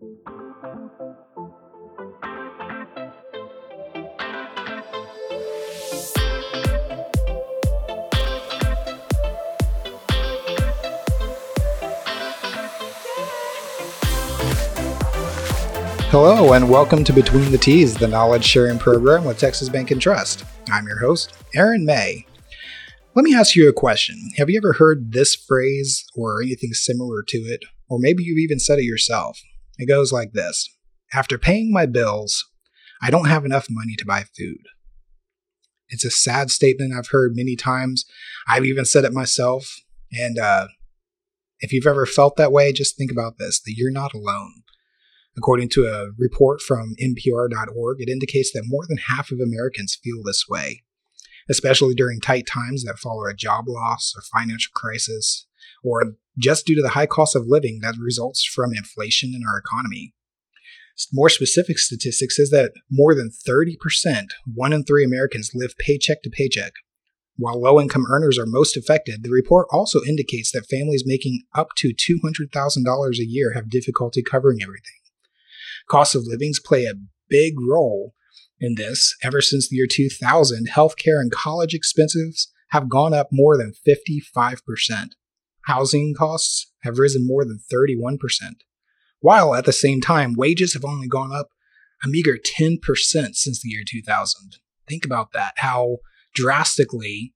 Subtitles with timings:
[0.00, 0.08] Hello,
[16.54, 20.46] and welcome to Between the T's, the knowledge sharing program with Texas Bank and Trust.
[20.70, 22.24] I'm your host, Aaron May.
[23.14, 24.30] Let me ask you a question.
[24.38, 27.66] Have you ever heard this phrase or anything similar to it?
[27.90, 29.42] Or maybe you've even said it yourself.
[29.80, 30.68] It goes like this
[31.12, 32.44] After paying my bills,
[33.02, 34.66] I don't have enough money to buy food.
[35.88, 38.04] It's a sad statement I've heard many times.
[38.46, 39.80] I've even said it myself.
[40.12, 40.68] And uh,
[41.60, 44.62] if you've ever felt that way, just think about this that you're not alone.
[45.36, 50.22] According to a report from NPR.org, it indicates that more than half of Americans feel
[50.22, 50.82] this way,
[51.48, 55.46] especially during tight times that follow a job loss or financial crisis,
[55.82, 59.58] or just due to the high cost of living that results from inflation in our
[59.58, 60.14] economy.
[61.12, 63.76] More specific statistics says that more than 30%,
[64.52, 66.72] one in three Americans live paycheck to paycheck.
[67.36, 71.68] While low income earners are most affected, the report also indicates that families making up
[71.76, 74.92] to $200,000 a year have difficulty covering everything.
[75.88, 77.00] Cost of livings play a
[77.30, 78.12] big role
[78.60, 79.16] in this.
[79.22, 84.60] Ever since the year 2000, healthcare and college expenses have gone up more than 55%.
[85.70, 88.18] Housing costs have risen more than 31%,
[89.20, 91.50] while at the same time, wages have only gone up
[92.04, 94.56] a meager 10% since the year 2000.
[94.88, 95.98] Think about that, how
[96.34, 97.34] drastically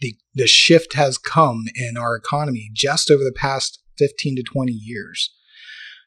[0.00, 4.72] the, the shift has come in our economy just over the past 15 to 20
[4.72, 5.34] years.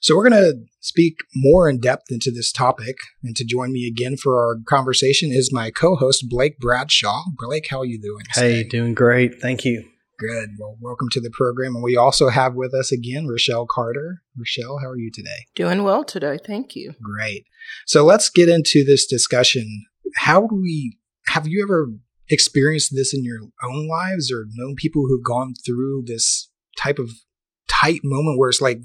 [0.02, 2.98] So we're going to speak more in depth into this topic.
[3.24, 7.24] And to join me again for our conversation is my co-host Blake Bradshaw.
[7.38, 8.26] Blake, how are you doing?
[8.36, 9.42] Hey, doing great.
[9.42, 9.90] Thank you.
[10.20, 10.52] Good.
[10.60, 11.76] Well, welcome to the program.
[11.76, 14.22] And we also have with us again Rachelle Carter.
[14.38, 15.48] Rachelle, how are you today?
[15.56, 16.38] Doing well today.
[16.46, 16.94] Thank you.
[17.02, 17.46] Great.
[17.86, 19.86] So let's get into this discussion.
[20.18, 20.98] How do we
[21.28, 21.90] have you ever
[22.30, 27.12] experienced this in your own lives or known people who've gone through this type of
[27.68, 28.82] tight moment where it's like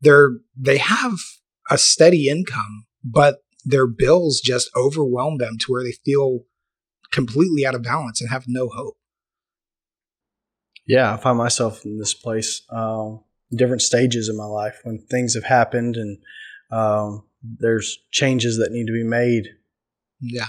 [0.00, 1.14] they're they have
[1.70, 6.40] a steady income, but their bills just overwhelm them to where they feel
[7.10, 8.96] completely out of balance and have no hope.
[10.92, 15.32] Yeah, I find myself in this place, um, different stages in my life when things
[15.32, 16.18] have happened and
[16.70, 19.48] um, there's changes that need to be made.
[20.20, 20.48] Yeah.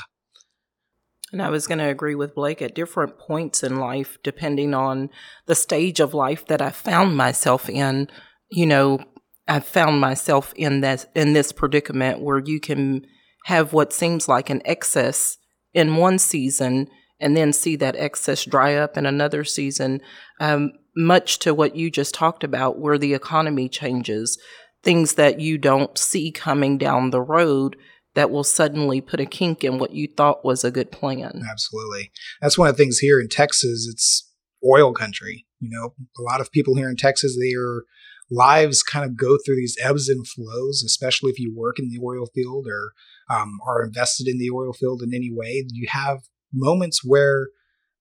[1.32, 5.10] And I was going to agree with Blake at different points in life, depending on
[5.46, 8.10] the stage of life that I found myself in.
[8.52, 9.00] You know,
[9.48, 13.06] I've found myself in this in this predicament where you can
[13.46, 15.38] have what seems like an excess
[15.74, 16.90] in one season
[17.24, 20.02] and then see that excess dry up in another season.
[20.40, 24.38] Um, much to what you just talked about, where the economy changes,
[24.84, 27.78] things that you don't see coming down the road
[28.14, 31.42] that will suddenly put a kink in what you thought was a good plan.
[31.50, 32.12] Absolutely.
[32.42, 33.88] That's one of the things here in Texas.
[33.90, 34.30] It's
[34.64, 35.48] oil country.
[35.60, 37.84] You know, a lot of people here in Texas, their
[38.30, 42.00] lives kind of go through these ebbs and flows, especially if you work in the
[42.04, 42.92] oil field or
[43.34, 45.66] um, are invested in the oil field in any way.
[45.72, 46.20] You have
[46.54, 47.50] moments where,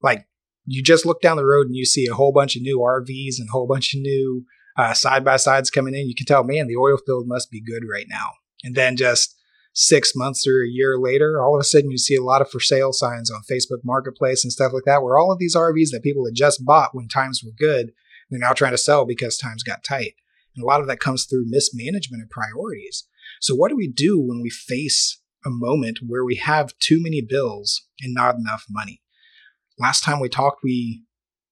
[0.02, 0.26] like,
[0.64, 3.38] you just look down the road and you see a whole bunch of new RVs
[3.38, 4.44] and a whole bunch of new
[4.76, 6.08] uh, side by sides coming in.
[6.08, 8.30] You can tell, man, the oil field must be good right now.
[8.62, 9.36] And then just
[9.74, 12.50] six months or a year later, all of a sudden you see a lot of
[12.50, 15.90] for sale signs on Facebook Marketplace and stuff like that, where all of these RVs
[15.90, 17.92] that people had just bought when times were good
[18.32, 20.14] they're now trying to sell because times got tight.
[20.56, 23.06] And a lot of that comes through mismanagement of priorities.
[23.40, 27.20] So, what do we do when we face a moment where we have too many
[27.20, 29.00] bills and not enough money?
[29.78, 31.04] Last time we talked, we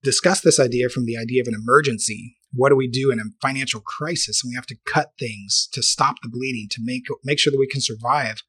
[0.02, 2.36] discussed this idea from the idea of an emergency.
[2.52, 4.42] What do we do in a financial crisis?
[4.42, 7.58] And we have to cut things to stop the bleeding, to make, make sure that
[7.58, 8.42] we can survive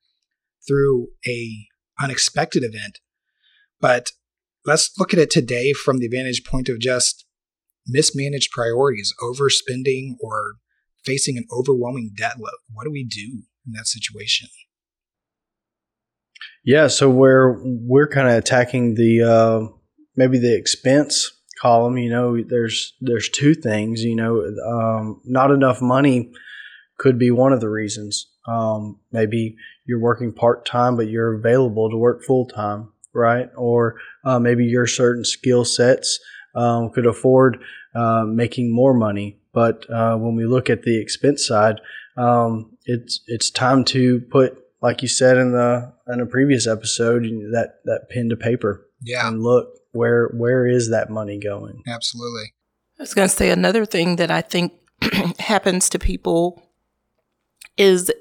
[0.67, 1.65] through a
[1.99, 2.99] unexpected event.
[3.79, 4.11] But
[4.65, 7.25] let's look at it today from the vantage point of just
[7.87, 10.53] mismanaged priorities, overspending, or
[11.05, 12.53] facing an overwhelming debt load?
[12.71, 14.49] What do we do in that situation?
[16.63, 19.67] Yeah, so we're we're kind of attacking the uh,
[20.15, 21.97] maybe the expense column.
[21.97, 24.03] You know, there's there's two things.
[24.03, 26.31] You know, um, not enough money
[26.97, 28.27] could be one of the reasons.
[28.47, 29.55] Um, maybe
[29.85, 33.49] you're working part time, but you're available to work full time, right?
[33.57, 36.19] Or uh, maybe your certain skill sets
[36.55, 37.57] um, could afford
[37.95, 39.39] uh, making more money.
[39.53, 41.81] But uh, when we look at the expense side,
[42.17, 47.23] um, it's it's time to put, like you said in the in a previous episode,
[47.51, 48.87] that that pen to paper.
[49.01, 51.83] Yeah, and look where where is that money going?
[51.87, 52.53] Absolutely.
[52.99, 54.73] I was going to say another thing that I think
[55.39, 56.71] happens to people
[57.75, 58.11] is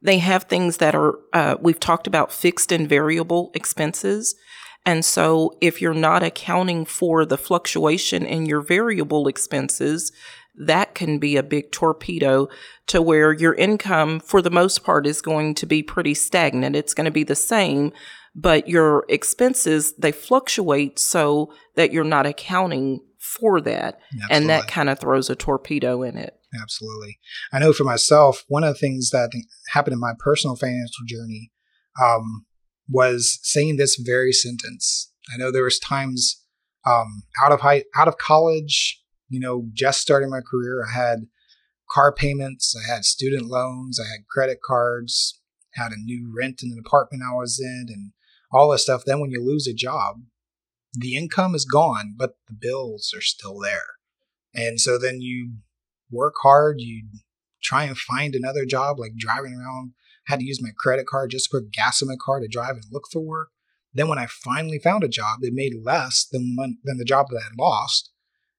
[0.00, 4.36] they have things that are, uh, we've talked about fixed and variable expenses.
[4.84, 10.12] And so if you're not accounting for the fluctuation in your variable expenses,
[10.58, 12.48] that can be a big torpedo
[12.86, 16.76] to where your income, for the most part, is going to be pretty stagnant.
[16.76, 17.92] It's going to be the same,
[18.34, 24.00] but your expenses, they fluctuate so that you're not accounting for that.
[24.12, 24.36] Absolutely.
[24.36, 26.34] And that kind of throws a torpedo in it.
[26.60, 27.18] Absolutely.
[27.52, 29.30] I know for myself, one of the things that
[29.72, 31.50] happened in my personal financial journey
[32.02, 32.46] um,
[32.88, 35.12] was saying this very sentence.
[35.32, 36.42] I know there was times
[36.86, 41.26] um, out of high, out of college, you know, just starting my career, I had
[41.90, 45.40] car payments, I had student loans, I had credit cards,
[45.74, 48.12] had a new rent in an apartment I was in, and
[48.52, 49.04] all this stuff.
[49.04, 50.22] Then when you lose a job,
[50.92, 53.86] the income is gone, but the bills are still there.
[54.54, 55.56] And so then you
[56.10, 57.04] work hard, you
[57.62, 59.92] try and find another job, like driving around.
[60.28, 62.48] I had to use my credit card just to put gas in my car to
[62.48, 63.50] drive and look for work.
[63.92, 67.40] Then when I finally found a job, it made less than than the job that
[67.40, 68.10] I had lost.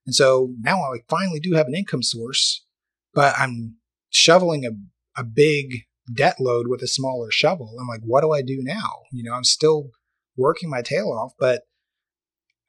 [0.08, 2.66] And so now I finally do have an income source,
[3.14, 3.76] but I'm
[4.10, 7.76] shoveling a, a big debt load with a smaller shovel.
[7.80, 9.02] I'm like, what do I do now?
[9.12, 9.90] You know, I'm still
[10.38, 11.64] working my tail off, but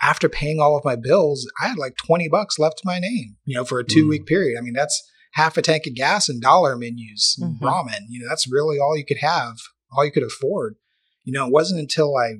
[0.03, 3.37] after paying all of my bills, I had like 20 bucks left to my name,
[3.45, 4.29] you know, for a two week mm.
[4.29, 4.59] period.
[4.59, 5.01] I mean, that's
[5.33, 7.65] half a tank of gas and dollar menus, mm-hmm.
[7.65, 8.07] ramen.
[8.09, 9.57] You know, that's really all you could have,
[9.93, 10.75] all you could afford.
[11.23, 12.35] You know, it wasn't until I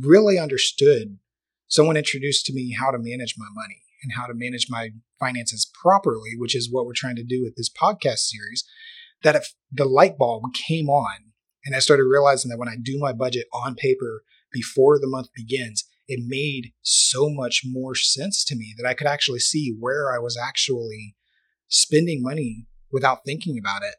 [0.00, 1.18] really understood
[1.68, 5.70] someone introduced to me how to manage my money and how to manage my finances
[5.80, 8.64] properly, which is what we're trying to do with this podcast series,
[9.22, 11.32] that if the light bulb came on
[11.64, 14.22] and I started realizing that when I do my budget on paper
[14.52, 19.06] before the month begins, it made so much more sense to me that I could
[19.06, 21.14] actually see where I was actually
[21.68, 23.94] spending money without thinking about it.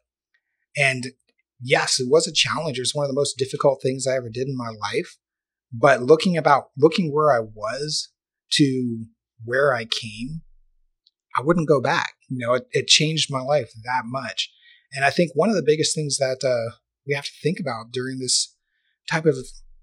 [0.77, 1.13] And
[1.59, 2.77] yes, it was a challenge.
[2.77, 5.17] It was one of the most difficult things I ever did in my life.
[5.71, 8.09] But looking about looking where I was
[8.53, 9.05] to
[9.45, 10.41] where I came,
[11.37, 12.13] I wouldn't go back.
[12.29, 14.51] You know, it, it changed my life that much.
[14.93, 16.75] And I think one of the biggest things that uh,
[17.07, 18.55] we have to think about during this
[19.09, 19.35] type of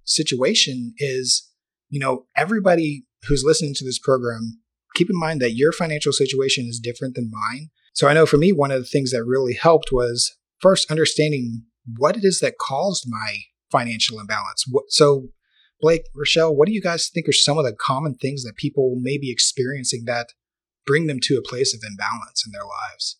[0.04, 1.50] situation is
[1.90, 4.60] you know, everybody who's listening to this program,
[4.94, 7.68] keep in mind that your financial situation is different than mine.
[7.92, 11.64] So I know for me, one of the things that really helped was first understanding
[11.98, 13.38] what it is that caused my
[13.70, 14.64] financial imbalance.
[14.88, 15.28] So,
[15.80, 18.96] Blake, Rachelle, what do you guys think are some of the common things that people
[19.00, 20.28] may be experiencing that
[20.86, 23.16] bring them to a place of imbalance in their lives?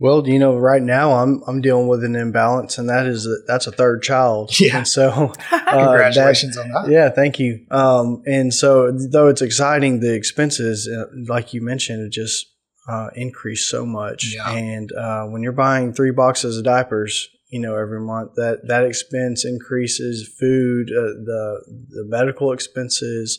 [0.00, 3.34] Well, you know, right now I'm I'm dealing with an imbalance, and that is a,
[3.48, 4.58] that's a third child.
[4.58, 4.78] Yeah.
[4.78, 6.92] And so, uh, congratulations that, on that.
[6.92, 7.66] Yeah, thank you.
[7.72, 12.46] Um, and so, though it's exciting, the expenses, uh, like you mentioned, it just
[12.88, 14.34] uh, increase so much.
[14.34, 14.52] Yeah.
[14.52, 18.84] And uh, when you're buying three boxes of diapers, you know, every month, that that
[18.84, 20.28] expense increases.
[20.38, 23.38] Food, uh, the the medical expenses,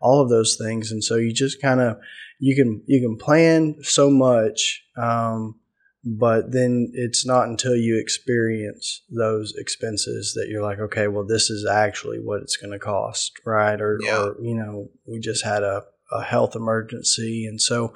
[0.00, 1.98] all of those things, and so you just kind of
[2.38, 4.82] you can you can plan so much.
[4.96, 5.56] Um,
[6.04, 11.50] but then it's not until you experience those expenses that you're like okay well this
[11.50, 14.22] is actually what it's going to cost right or, yeah.
[14.22, 17.92] or you know we just had a, a health emergency and so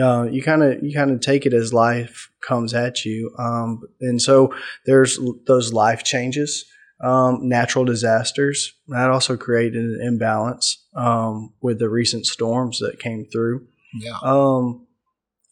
[0.00, 3.82] uh, you kind of you kind of take it as life comes at you um,
[4.00, 4.54] and so
[4.86, 6.64] there's those life changes
[7.02, 13.26] um, natural disasters that also created an imbalance um, with the recent storms that came
[13.32, 14.86] through yeah um,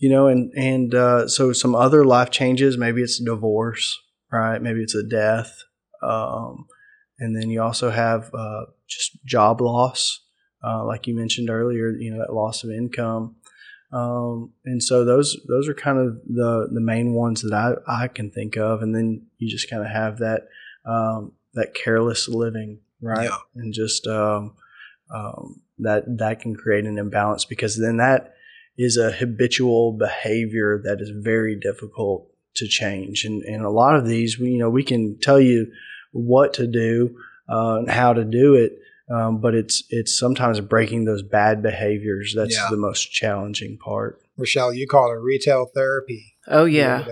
[0.00, 2.78] you know, and and uh, so some other life changes.
[2.78, 4.00] Maybe it's divorce,
[4.32, 4.60] right?
[4.60, 5.62] Maybe it's a death,
[6.02, 6.66] um,
[7.18, 10.20] and then you also have uh, just job loss,
[10.64, 11.90] uh, like you mentioned earlier.
[11.90, 13.36] You know, that loss of income,
[13.92, 18.08] um, and so those those are kind of the the main ones that I I
[18.08, 18.82] can think of.
[18.82, 20.42] And then you just kind of have that
[20.84, 23.24] um, that careless living, right?
[23.24, 23.36] Yeah.
[23.56, 24.54] And just um,
[25.12, 28.34] um, that that can create an imbalance because then that
[28.78, 33.24] is a habitual behavior that is very difficult to change.
[33.24, 35.70] And, and a lot of these, we, you know, we can tell you
[36.12, 37.16] what to do
[37.48, 38.72] uh, and how to do it,
[39.10, 42.68] um, but it's it's sometimes breaking those bad behaviors that's yeah.
[42.70, 44.20] the most challenging part.
[44.38, 46.36] Rachelle, you call it retail therapy.
[46.46, 47.06] Oh yeah.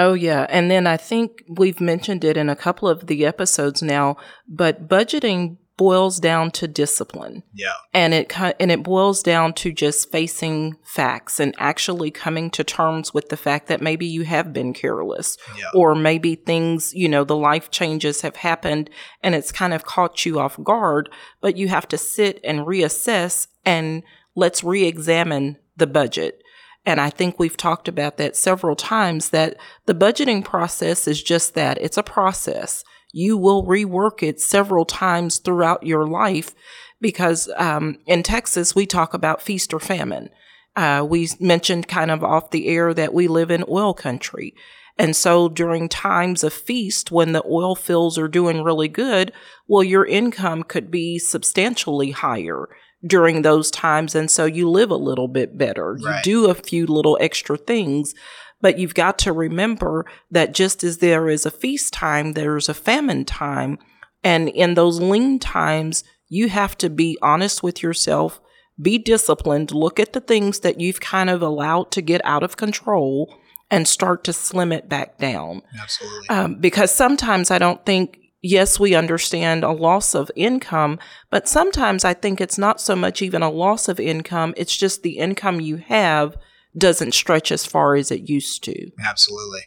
[0.00, 0.46] Oh, yeah.
[0.48, 4.88] And then I think we've mentioned it in a couple of the episodes now, but
[4.88, 7.44] budgeting boils down to discipline.
[7.54, 7.72] Yeah.
[7.94, 13.14] And it and it boils down to just facing facts and actually coming to terms
[13.14, 15.70] with the fact that maybe you have been careless yeah.
[15.72, 18.90] or maybe things, you know, the life changes have happened
[19.22, 21.08] and it's kind of caught you off guard,
[21.40, 24.02] but you have to sit and reassess and
[24.34, 26.42] let's re-examine the budget.
[26.84, 29.56] And I think we've talked about that several times that
[29.86, 32.82] the budgeting process is just that it's a process.
[33.12, 36.54] You will rework it several times throughout your life
[37.00, 40.30] because um, in Texas, we talk about feast or famine.
[40.76, 44.54] Uh, we mentioned kind of off the air that we live in oil country.
[44.98, 49.32] And so during times of feast, when the oil fields are doing really good,
[49.68, 52.68] well, your income could be substantially higher
[53.06, 54.14] during those times.
[54.16, 55.94] And so you live a little bit better.
[55.94, 56.24] Right.
[56.26, 58.14] You do a few little extra things.
[58.60, 62.74] But you've got to remember that just as there is a feast time, there's a
[62.74, 63.78] famine time.
[64.24, 68.40] And in those lean times, you have to be honest with yourself,
[68.80, 72.56] be disciplined, look at the things that you've kind of allowed to get out of
[72.56, 73.34] control
[73.70, 75.62] and start to slim it back down.
[75.80, 76.28] Absolutely.
[76.28, 80.98] Um, because sometimes I don't think, yes, we understand a loss of income,
[81.30, 85.02] but sometimes I think it's not so much even a loss of income, it's just
[85.02, 86.36] the income you have
[86.76, 88.90] doesn't stretch as far as it used to.
[89.04, 89.62] Absolutely.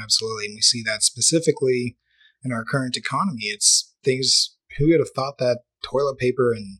[0.00, 0.46] Absolutely.
[0.46, 1.96] And we see that specifically
[2.44, 3.44] in our current economy.
[3.44, 6.78] It's things, who would have thought that toilet paper and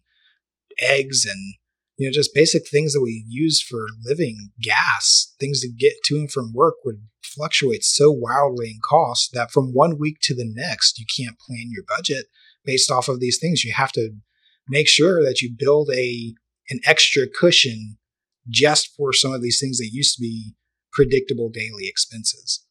[0.79, 1.55] eggs and
[1.97, 6.14] you know, just basic things that we use for living, gas, things to get to
[6.14, 10.50] and from work would fluctuate so wildly in cost that from one week to the
[10.50, 12.25] next, you can't plan your budget
[12.64, 13.64] based off of these things.
[13.64, 14.12] You have to
[14.67, 16.35] make sure that you build a
[16.71, 17.99] an extra cushion
[18.49, 20.54] just for some of these things that used to be
[20.92, 22.64] predictable daily expenses.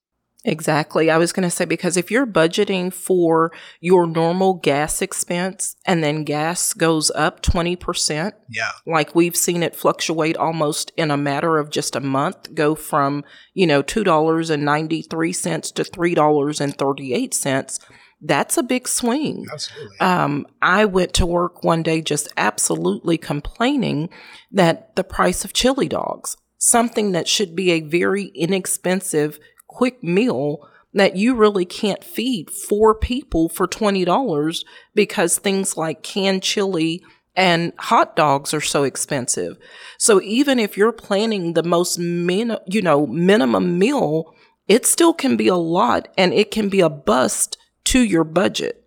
[0.45, 1.11] Exactly.
[1.11, 6.01] I was going to say because if you're budgeting for your normal gas expense and
[6.01, 8.69] then gas goes up 20%, yeah.
[8.85, 13.25] Like we've seen it fluctuate almost in a matter of just a month, go from,
[13.53, 17.79] you know, $2.93 to $3.38.
[18.21, 19.47] That's a big swing.
[19.51, 19.99] Absolutely.
[19.99, 24.09] Um, I went to work one day just absolutely complaining
[24.51, 30.67] that the price of chili dogs, something that should be a very inexpensive quick meal
[30.93, 37.01] that you really can't feed four people for $20 because things like canned chili
[37.35, 39.57] and hot dogs are so expensive.
[39.97, 44.33] So even if you're planning the most min, you know, minimum meal,
[44.67, 47.57] it still can be a lot and it can be a bust
[47.89, 48.84] to your budget.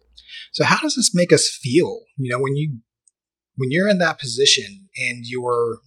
[0.52, 2.00] So how does this make us feel?
[2.16, 2.78] You know, when you
[3.56, 5.78] when you're in that position and you're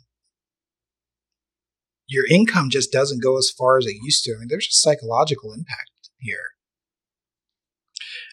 [2.08, 4.34] your income just doesn't go as far as it used to.
[4.36, 6.38] I mean, there's a psychological impact here.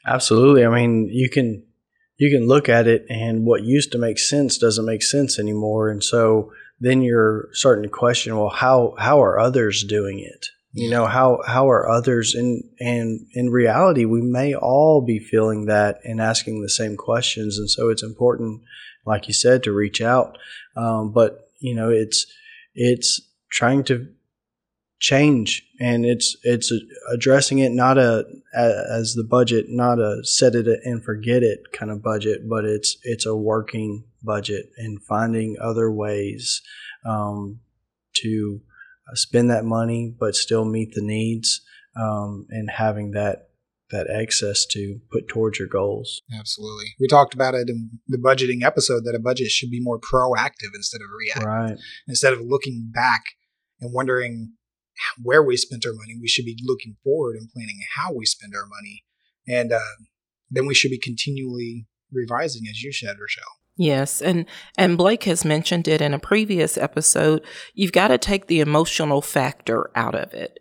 [0.07, 0.65] Absolutely.
[0.65, 1.65] I mean, you can
[2.19, 5.89] you can look at it and what used to make sense doesn't make sense anymore
[5.89, 10.91] and so then you're starting to question well how how are others doing it you
[10.91, 15.99] know how how are others and and in reality we may all be feeling that
[16.05, 17.59] and asking the same questions.
[17.59, 18.62] And so it's important
[19.05, 20.38] like you said to reach out.
[20.76, 22.26] Um, but you know it's
[22.75, 24.09] it's trying to
[24.99, 26.73] change and it's it's
[27.12, 28.25] addressing it not a,
[28.55, 32.97] as the budget not a set it and forget it kind of budget but it's
[33.02, 36.62] it's a working budget and finding other ways
[37.05, 37.59] um,
[38.14, 38.61] to
[39.14, 41.61] spend that money but still meet the needs
[41.97, 43.49] um, and having that
[43.90, 46.23] that excess to put towards your goals.
[46.35, 46.87] Absolutely.
[46.99, 50.71] We talked about it in the budgeting episode that a budget should be more proactive
[50.75, 51.47] instead of reactive.
[51.47, 51.76] Right.
[52.09, 53.21] Instead of looking back
[53.82, 54.54] and wondering
[55.23, 56.16] where we spent our money.
[56.21, 59.04] We should be looking forward and planning how we spend our money.
[59.47, 59.97] And uh,
[60.50, 63.56] then we should be continually revising, as you said, Rachelle.
[63.76, 67.45] Yes, and and Blake has mentioned it in a previous episode.
[67.75, 70.59] You've got to take the emotional factor out of it.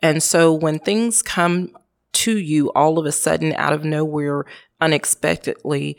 [0.00, 1.76] And so when things come
[2.12, 4.44] to you all of a sudden out of nowhere
[4.80, 5.96] unexpectedly,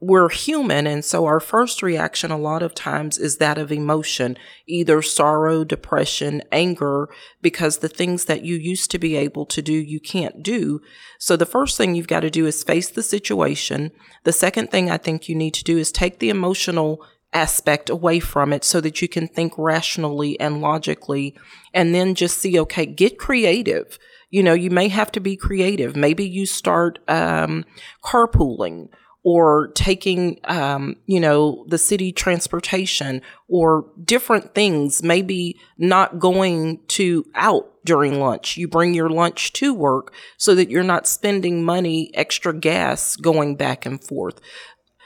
[0.00, 0.86] we're human.
[0.86, 4.36] And so our first reaction a lot of times is that of emotion,
[4.66, 7.08] either sorrow, depression, anger,
[7.42, 10.80] because the things that you used to be able to do, you can't do.
[11.18, 13.90] So the first thing you've got to do is face the situation.
[14.22, 18.20] The second thing I think you need to do is take the emotional aspect away
[18.20, 21.36] from it so that you can think rationally and logically
[21.74, 23.98] and then just see, okay, get creative.
[24.30, 25.96] You know, you may have to be creative.
[25.96, 27.64] Maybe you start um,
[28.04, 28.88] carpooling
[29.30, 37.26] or taking, um, you know, the city transportation or different things, maybe not going to
[37.34, 38.56] out during lunch.
[38.56, 43.54] You bring your lunch to work so that you're not spending money, extra gas going
[43.54, 44.40] back and forth.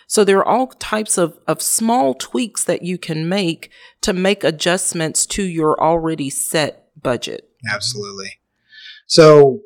[0.07, 4.45] So there are all types of, of small tweaks that you can make to make
[4.45, 7.49] adjustments to your already set budget.
[7.69, 8.39] Absolutely.
[9.09, 9.63] So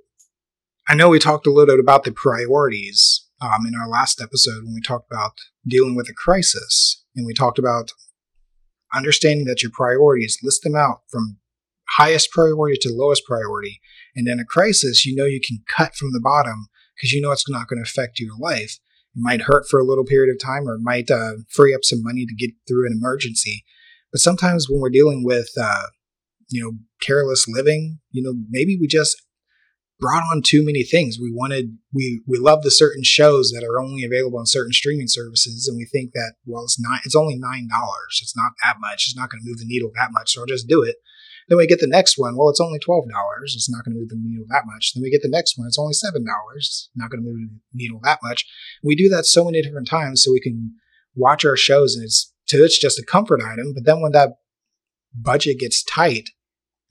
[0.88, 4.64] I know we talked a little bit about the priorities um, in our last episode
[4.64, 5.32] when we talked about
[5.66, 7.92] dealing with a crisis and we talked about
[8.94, 11.38] understanding that your priorities list them out from
[11.88, 13.80] highest priority to lowest priority.
[14.14, 17.32] And in a crisis, you know you can cut from the bottom because you know
[17.32, 18.78] it's not going to affect your life.
[19.14, 21.84] It might hurt for a little period of time or it might uh, free up
[21.84, 23.64] some money to get through an emergency.
[24.12, 25.86] But sometimes when we're dealing with, uh,
[26.48, 29.20] you know, careless living, you know, maybe we just
[29.98, 31.18] brought on too many things.
[31.20, 35.08] We wanted, we, we love the certain shows that are only available on certain streaming
[35.08, 35.66] services.
[35.68, 37.66] And we think that, well, it's not, it's only $9.
[38.20, 39.06] It's not that much.
[39.06, 40.32] It's not going to move the needle that much.
[40.32, 40.96] So I'll just do it.
[41.48, 42.36] Then we get the next one.
[42.36, 43.54] Well, it's only twelve dollars.
[43.54, 44.92] It's not going to move the needle that much.
[44.92, 45.68] Then we get the next one.
[45.68, 46.90] It's only seven dollars.
[46.96, 48.44] Not going to move the needle that much.
[48.82, 50.74] We do that so many different times so we can
[51.14, 53.74] watch our shows, and it's to it's just a comfort item.
[53.74, 54.30] But then when that
[55.14, 56.30] budget gets tight,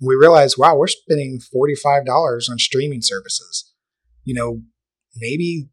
[0.05, 3.71] we realize, wow, we're spending forty five dollars on streaming services.
[4.23, 4.61] You know,
[5.15, 5.69] maybe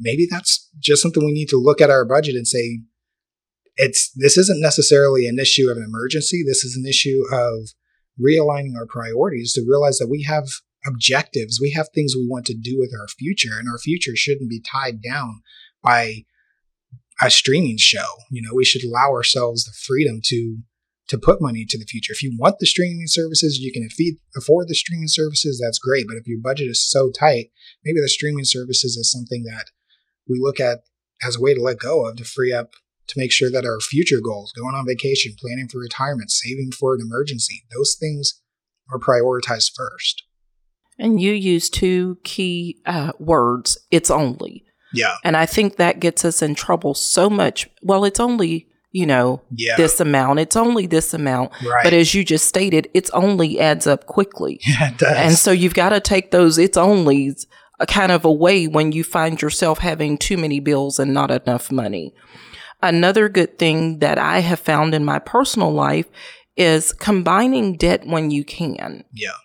[0.00, 2.80] maybe that's just something we need to look at our budget and say
[3.76, 7.70] it's this isn't necessarily an issue of an emergency this is an issue of
[8.20, 10.46] realigning our priorities to realize that we have
[10.86, 14.50] objectives, we have things we want to do with our future, and our future shouldn't
[14.50, 15.40] be tied down
[15.82, 16.24] by
[17.22, 18.04] a streaming show.
[18.30, 20.58] You know, we should allow ourselves the freedom to
[21.08, 22.12] to put money into the future.
[22.12, 25.60] If you want the streaming services, you can feed, afford the streaming services.
[25.62, 26.06] That's great.
[26.08, 27.50] But if your budget is so tight,
[27.84, 29.66] maybe the streaming services is something that
[30.28, 30.80] we look at
[31.22, 32.72] as a way to let go of to free up
[33.06, 36.94] to make sure that our future goals, going on vacation, planning for retirement, saving for
[36.94, 38.40] an emergency, those things
[38.90, 40.24] are prioritized first.
[40.98, 44.64] And you use two key uh, words it's only.
[44.92, 45.16] Yeah.
[45.24, 47.68] And I think that gets us in trouble so much.
[47.82, 49.76] Well, it's only, you know, yeah.
[49.76, 50.38] this amount.
[50.38, 51.50] It's only this amount.
[51.66, 51.82] Right.
[51.82, 54.60] But as you just stated, it's only adds up quickly.
[54.66, 55.16] Yeah, it does.
[55.16, 57.46] And so you've got to take those it's onlys
[57.80, 61.70] a kind of away when you find yourself having too many bills and not enough
[61.72, 62.14] money.
[62.82, 66.06] Another good thing that I have found in my personal life
[66.56, 69.04] is combining debt when you can.
[69.12, 69.36] Yeah.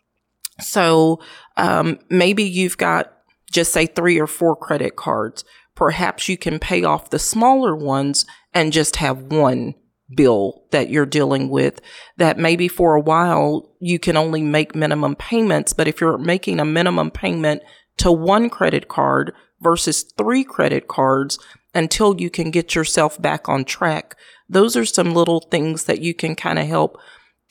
[0.61, 1.21] So
[1.57, 3.11] um, maybe you've got
[3.51, 5.43] just say three or four credit cards.
[5.75, 9.75] Perhaps you can pay off the smaller ones and just have one
[10.15, 11.81] bill that you're dealing with
[12.17, 15.73] that maybe for a while you can only make minimum payments.
[15.73, 17.61] But if you're making a minimum payment
[17.97, 21.37] to one credit card versus three credit cards,
[21.73, 24.15] until you can get yourself back on track.
[24.47, 26.97] Those are some little things that you can kind of help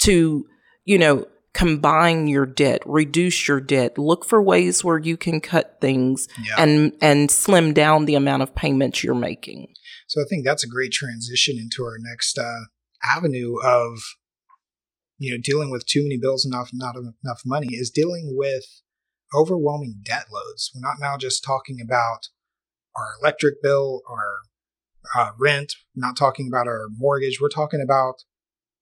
[0.01, 0.47] to,
[0.85, 5.79] you know, combine your debt, reduce your debt, look for ways where you can cut
[5.81, 6.55] things yeah.
[6.59, 9.73] and and slim down the amount of payments you're making.
[10.09, 12.65] So I think that's a great transition into our next uh,
[13.05, 13.99] avenue of
[15.19, 18.65] you know dealing with too many bills and not not enough money is dealing with
[19.35, 20.73] overwhelming debt loads.
[20.75, 22.29] We're not now just talking about
[22.97, 24.39] our electric bill, our
[25.15, 27.39] uh, rent, not talking about our mortgage.
[27.41, 28.25] We're talking about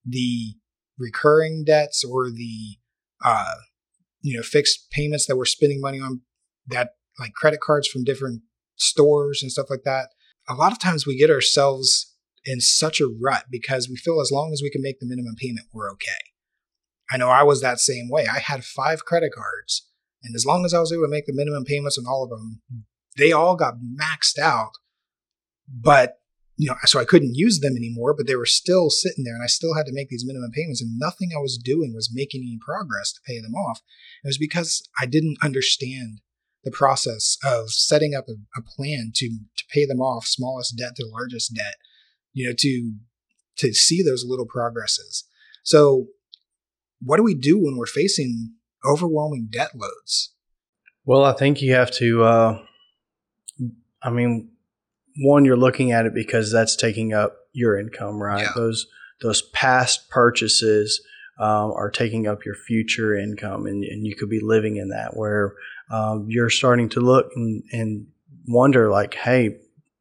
[0.05, 0.55] the
[0.99, 2.77] recurring debts or the
[3.25, 3.55] uh,
[4.23, 6.21] you know fixed payments that we're spending money on
[6.69, 8.43] that like credit cards from different
[8.77, 10.11] stores and stuff like that.
[10.49, 14.31] A lot of times we get ourselves in such a rut because we feel as
[14.31, 16.33] long as we can make the minimum payment, we're okay.
[17.11, 18.27] I know I was that same way.
[18.27, 19.89] I had five credit cards,
[20.23, 22.31] and as long as I was able to make the minimum payments on all of
[22.31, 22.63] them,
[23.17, 24.73] they all got maxed out,
[25.69, 26.19] but
[26.57, 29.43] you know, so I couldn't use them anymore, but they were still sitting there and
[29.43, 32.41] I still had to make these minimum payments and nothing I was doing was making
[32.43, 33.83] any progress to pay them off.
[34.25, 36.21] It was because I didn't understand
[36.67, 40.97] the process of setting up a, a plan to, to pay them off, smallest debt
[40.97, 41.77] to largest debt,
[42.35, 42.93] you know, to,
[43.57, 45.25] to see those little progresses.
[45.63, 46.09] So
[47.01, 50.33] what do we do when we're facing overwhelming debt loads?
[51.05, 52.63] Well, I think you have to, uh,
[54.03, 54.51] I mean,
[55.19, 58.43] one, you're looking at it because that's taking up your income, right?
[58.43, 58.53] Yeah.
[58.55, 58.87] Those
[59.23, 61.01] those past purchases
[61.39, 65.17] um, are taking up your future income, and, and you could be living in that
[65.17, 65.55] where
[65.91, 68.07] um, you're starting to look and, and
[68.49, 69.59] wonder, like, hey,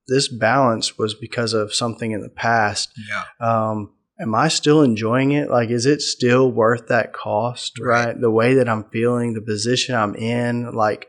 [0.08, 2.92] this balance was because of something in the past.
[3.10, 3.24] Yeah.
[3.40, 5.50] Um, am I still enjoying it?
[5.50, 7.80] Like, is it still worth that cost?
[7.80, 8.06] Right.
[8.06, 8.22] right.
[8.22, 11.08] The way that I'm feeling, the position I'm in, like,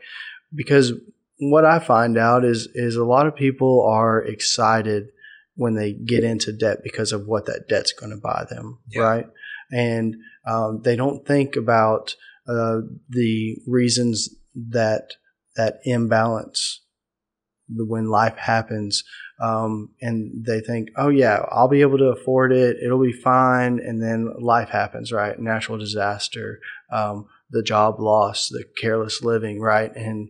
[0.53, 0.93] because
[1.39, 5.09] what I find out is is a lot of people are excited
[5.55, 9.01] when they get into debt because of what that debt's going to buy them, yeah.
[9.01, 9.25] right?
[9.71, 12.15] And um, they don't think about
[12.47, 15.11] uh, the reasons that
[15.55, 16.81] that imbalance
[17.69, 19.03] when life happens,
[19.41, 23.79] um, and they think, oh yeah, I'll be able to afford it, it'll be fine,
[23.79, 25.37] and then life happens, right?
[25.37, 26.59] Natural disaster,
[26.91, 29.93] um, the job loss, the careless living, right?
[29.95, 30.29] And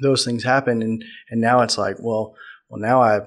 [0.00, 2.34] those things happen and and now it's like well
[2.68, 3.20] well now I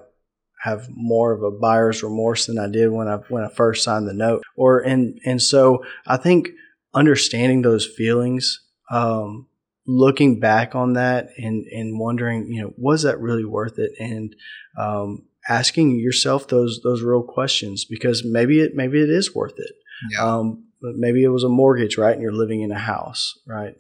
[0.62, 4.08] have more of a buyer's remorse than I did when I when I first signed
[4.08, 6.50] the note or and and so I think
[6.93, 9.48] understanding those feelings, um,
[9.86, 13.91] looking back on that and, and wondering, you know, was that really worth it?
[14.00, 14.36] And,
[14.78, 19.72] um, asking yourself those, those real questions because maybe it, maybe it is worth it.
[20.12, 20.24] Yeah.
[20.24, 22.13] Um, maybe it was a mortgage, right?
[22.13, 23.74] And you're living in a house, right?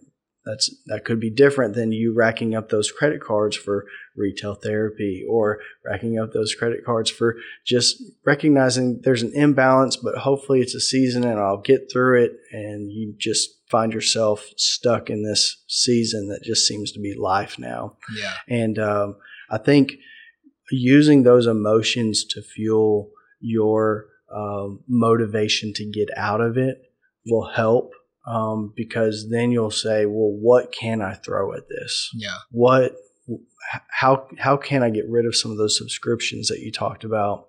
[0.49, 3.85] That's that could be different than you racking up those credit cards for
[4.15, 7.35] retail therapy or racking up those credit cards for
[7.65, 12.31] just recognizing there's an imbalance, but hopefully it's a season and I'll get through it.
[12.51, 17.59] And you just find yourself stuck in this season that just seems to be life
[17.59, 17.97] now.
[18.17, 18.33] Yeah.
[18.47, 19.17] And um,
[19.51, 19.93] I think
[20.71, 26.81] using those emotions to fuel your um, motivation to get out of it
[27.27, 27.93] will help
[28.29, 32.09] um, because then you'll say, well, what can I throw at this?
[32.13, 32.37] Yeah.
[32.51, 32.95] What,
[33.89, 37.47] how, how can I get rid of some of those subscriptions that you talked about?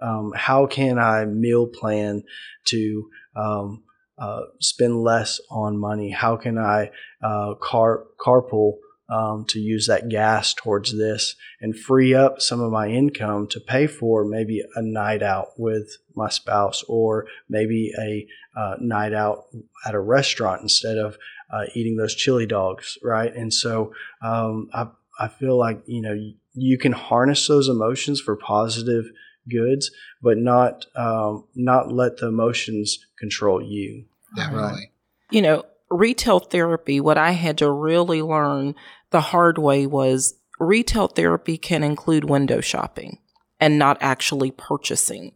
[0.00, 2.22] Um, how can I meal plan
[2.66, 3.82] to um,
[4.18, 6.10] uh, spend less on money?
[6.10, 6.90] How can I
[7.22, 8.74] uh, car carpool
[9.10, 13.60] um, to use that gas towards this and free up some of my income to
[13.60, 18.26] pay for maybe a night out with my spouse or maybe a
[18.58, 19.44] uh, night out
[19.86, 21.16] at a restaurant instead of
[21.52, 23.34] uh, eating those chili dogs, right?
[23.34, 23.92] And so
[24.22, 24.86] um, I,
[25.18, 26.16] I feel like, you know,
[26.54, 29.06] you can harness those emotions for positive
[29.50, 29.90] goods,
[30.22, 34.04] but not um, not let the emotions control you.
[34.36, 34.62] Definitely.
[34.62, 34.92] Right.
[35.30, 38.74] You know, retail therapy, what I had to really learn
[39.10, 43.18] the hard way was retail therapy can include window shopping
[43.58, 45.32] and not actually purchasing.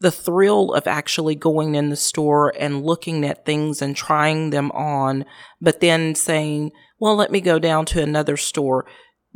[0.00, 4.70] The thrill of actually going in the store and looking at things and trying them
[4.72, 5.24] on,
[5.60, 8.86] but then saying, well, let me go down to another store.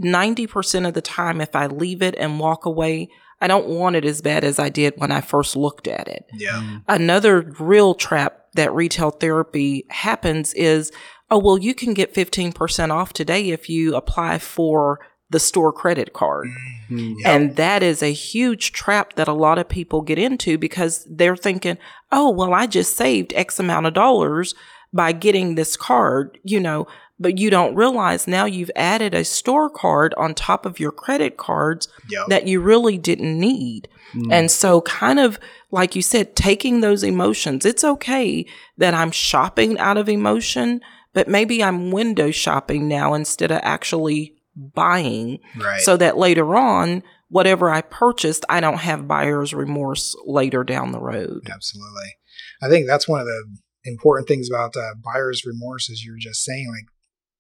[0.03, 4.05] 90% of the time, if I leave it and walk away, I don't want it
[4.05, 6.25] as bad as I did when I first looked at it.
[6.33, 6.63] Yeah.
[6.63, 6.83] Mm.
[6.89, 10.91] Another real trap that retail therapy happens is,
[11.35, 16.13] oh, well, you can get 15% off today if you apply for the store credit
[16.13, 16.47] card.
[16.89, 17.15] Mhm.
[17.19, 17.33] Yeah.
[17.33, 21.37] And that is a huge trap that a lot of people get into because they're
[21.37, 21.77] thinking,
[22.13, 24.55] oh, well, I just saved X amount of dollars
[24.93, 26.87] by getting this card, you know,
[27.19, 31.37] but you don't realize now you've added a store card on top of your credit
[31.37, 32.27] cards Yep.
[32.29, 33.89] that you really didn't need.
[34.15, 34.33] Mm.
[34.33, 35.41] And so, kind of
[35.73, 38.47] like you said, taking those emotions, it's okay
[38.79, 40.81] that I'm shopping out of emotion,
[41.15, 45.81] but maybe I'm window shopping now instead of actually buying right.
[45.81, 51.01] so that later on, whatever I purchased, I don't have buyer's remorse later down the
[51.01, 51.49] road.
[51.51, 52.17] Absolutely.
[52.63, 56.19] I think that's one of the important things about uh, buyer's remorse, as you were
[56.19, 56.69] just saying.
[56.69, 56.87] Like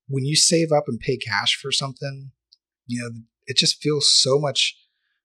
[0.09, 2.33] when you save up and pay cash for something,
[2.87, 3.11] you know,
[3.47, 4.77] it just feels so much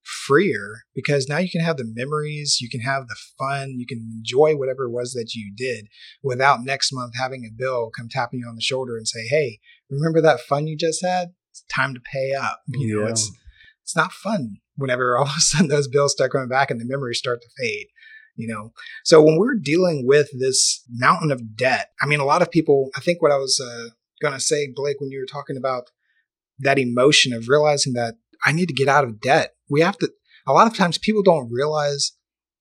[0.03, 4.09] freer because now you can have the memories, you can have the fun, you can
[4.17, 5.87] enjoy whatever it was that you did
[6.23, 9.59] without next month having a bill come tapping you on the shoulder and say, "Hey,
[9.89, 11.29] remember that fun you just had?
[11.51, 13.31] It's time to pay up." You know, it's
[13.83, 16.85] it's not fun whenever all of a sudden those bills start coming back and the
[16.85, 17.87] memories start to fade
[18.35, 18.71] you know
[19.03, 22.89] so when we're dealing with this mountain of debt i mean a lot of people
[22.95, 23.89] i think what i was uh,
[24.21, 25.91] going to say blake when you were talking about
[26.57, 30.11] that emotion of realizing that i need to get out of debt we have to
[30.47, 32.13] a lot of times people don't realize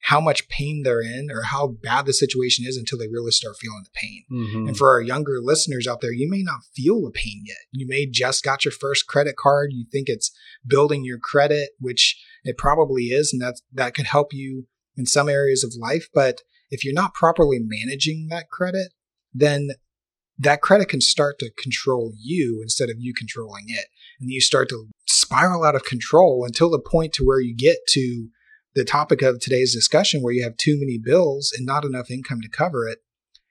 [0.02, 3.56] how much pain they're in or how bad the situation is until they really start
[3.60, 4.68] feeling the pain Mhm.
[4.68, 7.58] and for our younger listeners out there, you may not feel the pain yet.
[7.72, 9.72] You may just got your first credit card.
[9.72, 10.30] You think it's
[10.66, 14.66] building your credit, which it probably is, and that's that could help you
[14.96, 16.08] in some areas of life.
[16.14, 18.92] But if you're not properly managing that credit,
[19.34, 19.70] then
[20.38, 23.86] that credit can start to control you instead of you controlling it.
[24.20, 24.88] And you start to
[25.28, 28.28] spiral out of control until the point to where you get to
[28.74, 32.40] the topic of today's discussion where you have too many bills and not enough income
[32.40, 33.00] to cover it.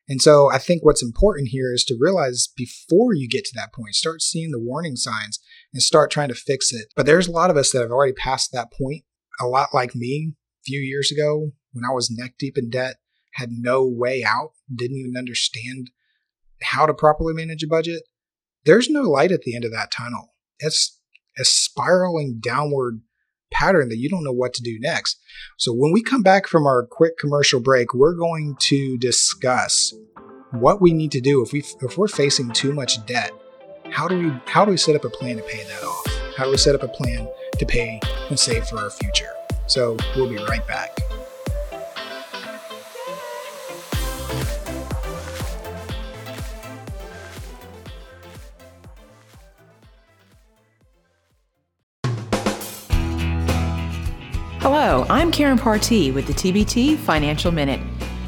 [0.10, 3.74] And so I think what's important here is to realize before you get to that
[3.74, 5.40] point, start seeing the warning signs
[5.72, 6.88] and start trying to fix it.
[6.96, 9.04] But there's a lot of us that have already passed that point.
[9.40, 12.96] A lot like me a few years ago when I was neck deep in debt,
[13.34, 15.92] had no way out, didn't even understand
[16.63, 18.02] how to properly manage a budget.
[18.66, 20.34] There's no light at the end of that tunnel.
[20.60, 21.00] It's
[21.38, 23.02] a spiraling downward
[23.52, 25.19] pattern that you don't know what to do next.
[25.58, 29.93] So when we come back from our quick commercial break, we're going to discuss
[30.52, 33.32] what we need to do if we if we're facing too much debt.
[33.89, 36.06] How do we how do we set up a plan to pay that off?
[36.36, 39.32] How do we set up a plan to pay and save for our future?
[39.67, 40.97] So we'll be right back.
[54.69, 57.80] Hello, I'm Karen Partee with the TBT Financial Minute.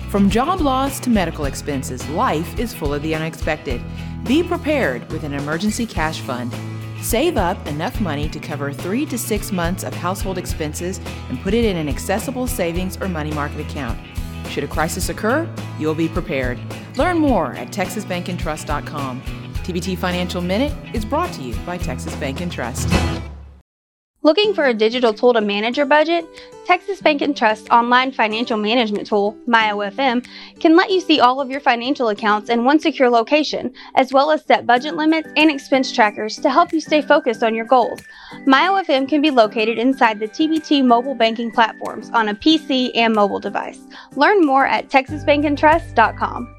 [0.09, 3.81] From job loss to medical expenses, life is full of the unexpected.
[4.23, 6.55] Be prepared with an emergency cash fund.
[7.01, 11.53] Save up enough money to cover three to six months of household expenses and put
[11.53, 13.99] it in an accessible savings or money market account.
[14.47, 15.45] Should a crisis occur,
[15.77, 16.57] you'll be prepared.
[16.95, 19.21] Learn more at texasbankandtrust.com.
[19.55, 22.87] TBT Financial Minute is brought to you by Texas Bank and Trust.
[24.21, 26.25] Looking for a digital tool to manage your budget?
[26.65, 30.27] Texas Bank and Trust online financial management tool, MyOFM,
[30.59, 34.29] can let you see all of your financial accounts in one secure location, as well
[34.29, 38.01] as set budget limits and expense trackers to help you stay focused on your goals.
[38.45, 43.39] MyOFM can be located inside the TBT mobile banking platforms on a PC and mobile
[43.39, 43.79] device.
[44.17, 46.58] Learn more at texasbankandtrust.com.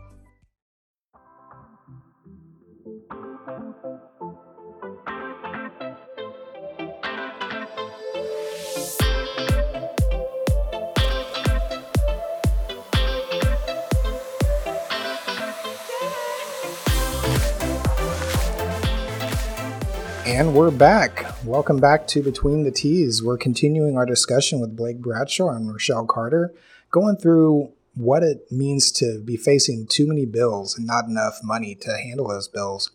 [20.31, 21.27] And we're back.
[21.45, 23.21] Welcome back to Between the T's.
[23.21, 26.55] We're continuing our discussion with Blake Bradshaw and Rachelle Carter,
[26.93, 31.75] going through what it means to be facing too many bills and not enough money
[31.75, 32.93] to handle those bills.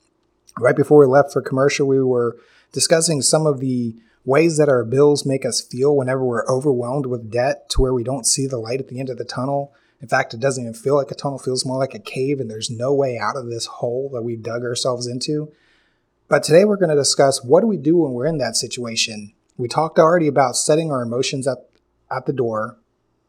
[0.58, 2.38] Right before we left for commercial, we were
[2.72, 7.30] discussing some of the ways that our bills make us feel whenever we're overwhelmed with
[7.30, 9.74] debt to where we don't see the light at the end of the tunnel.
[10.02, 12.40] In fact, it doesn't even feel like a tunnel, it feels more like a cave,
[12.40, 15.52] and there's no way out of this hole that we've dug ourselves into.
[16.28, 19.34] But today we're going to discuss what do we do when we're in that situation.
[19.58, 21.70] We talked already about setting our emotions up
[22.10, 22.78] at the door,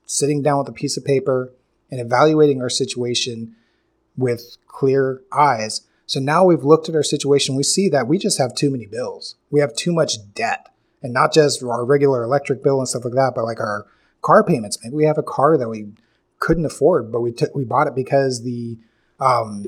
[0.06, 1.52] sitting down with a piece of paper,
[1.90, 3.54] and evaluating our situation
[4.16, 5.82] with clear eyes.
[6.06, 8.86] So now we've looked at our situation, we see that we just have too many
[8.86, 9.36] bills.
[9.50, 10.68] We have too much debt.
[11.02, 13.86] And not just our regular electric bill and stuff like that, but like our
[14.22, 14.78] car payments.
[14.82, 15.92] Maybe we have a car that we
[16.38, 18.78] couldn't afford, but we took we bought it because the
[19.20, 19.66] um,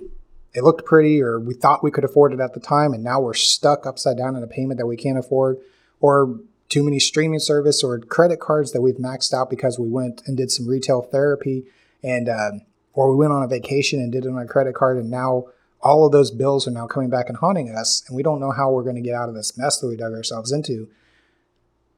[0.55, 3.21] it looked pretty or we thought we could afford it at the time and now
[3.21, 5.59] we're stuck upside down in a payment that we can't afford
[6.01, 10.23] or too many streaming service or credit cards that we've maxed out because we went
[10.27, 11.65] and did some retail therapy
[12.03, 12.53] and uh,
[12.95, 15.45] or we went on a vacation and did it on a credit card and now
[15.81, 18.51] all of those bills are now coming back and haunting us and we don't know
[18.51, 20.89] how we're going to get out of this mess that we dug ourselves into.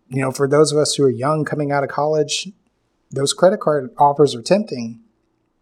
[0.09, 2.49] You know for those of us who are young coming out of college
[3.13, 5.01] those credit card offers are tempting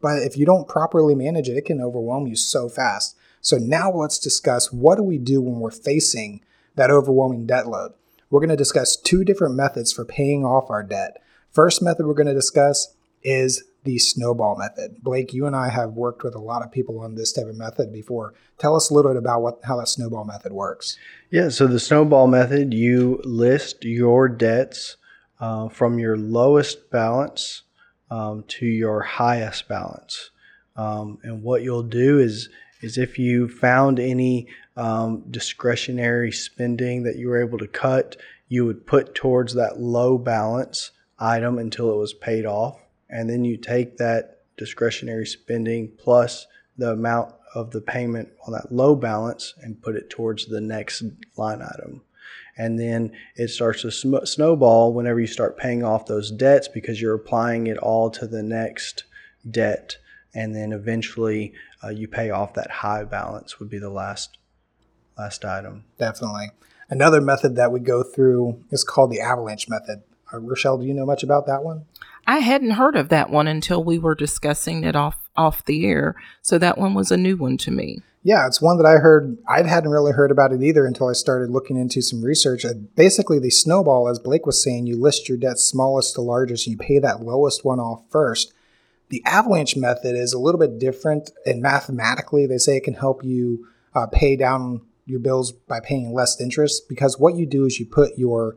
[0.01, 3.17] but if you don't properly manage it, it can overwhelm you so fast.
[3.41, 6.43] So now let's discuss what do we do when we're facing
[6.77, 7.93] that overwhelming debt load.
[8.31, 11.23] We're going to discuss two different methods for paying off our debt.
[11.51, 15.03] First method we're going to discuss is the snowball method.
[15.03, 17.57] Blake, you and I have worked with a lot of people on this type of
[17.57, 18.35] method before.
[18.59, 20.99] Tell us a little bit about what how that snowball method works.
[21.31, 24.97] Yeah, so the snowball method, you list your debts
[25.41, 27.63] uh, from your lowest balance
[28.11, 30.31] um, to your highest balance.
[30.77, 32.49] Um, and what you'll do is
[32.81, 38.17] is if you found any um, discretionary spending that you were able to cut,
[38.47, 42.79] you would put towards that low balance item until it was paid off,
[43.11, 48.71] and then you take that discretionary spending plus the amount of the payment on that
[48.71, 51.03] low balance and put it towards the next
[51.37, 52.03] line item
[52.57, 57.01] and then it starts to sm- snowball whenever you start paying off those debts because
[57.01, 59.05] you're applying it all to the next
[59.49, 59.97] debt.
[60.35, 64.39] And then eventually uh, you pay off that high balance would be the last
[65.17, 65.85] last item.
[65.99, 66.51] Definitely.
[66.91, 70.03] Another method that we go through is called the avalanche method.
[70.33, 71.87] Uh, rachelle do you know much about that one?
[72.27, 76.17] I hadn't heard of that one until we were discussing it off off the air.
[76.43, 78.03] So that one was a new one to me.
[78.29, 79.39] Yeah, it's one that I heard.
[79.49, 82.67] I hadn't really heard about it either until I started looking into some research.
[82.95, 86.73] Basically, the snowball, as Blake was saying, you list your debt smallest to largest, and
[86.73, 88.53] you pay that lowest one off first.
[89.09, 93.25] The avalanche method is a little bit different, and mathematically, they say it can help
[93.25, 97.81] you uh, pay down your bills by paying less interest because what you do is
[97.81, 98.57] you put your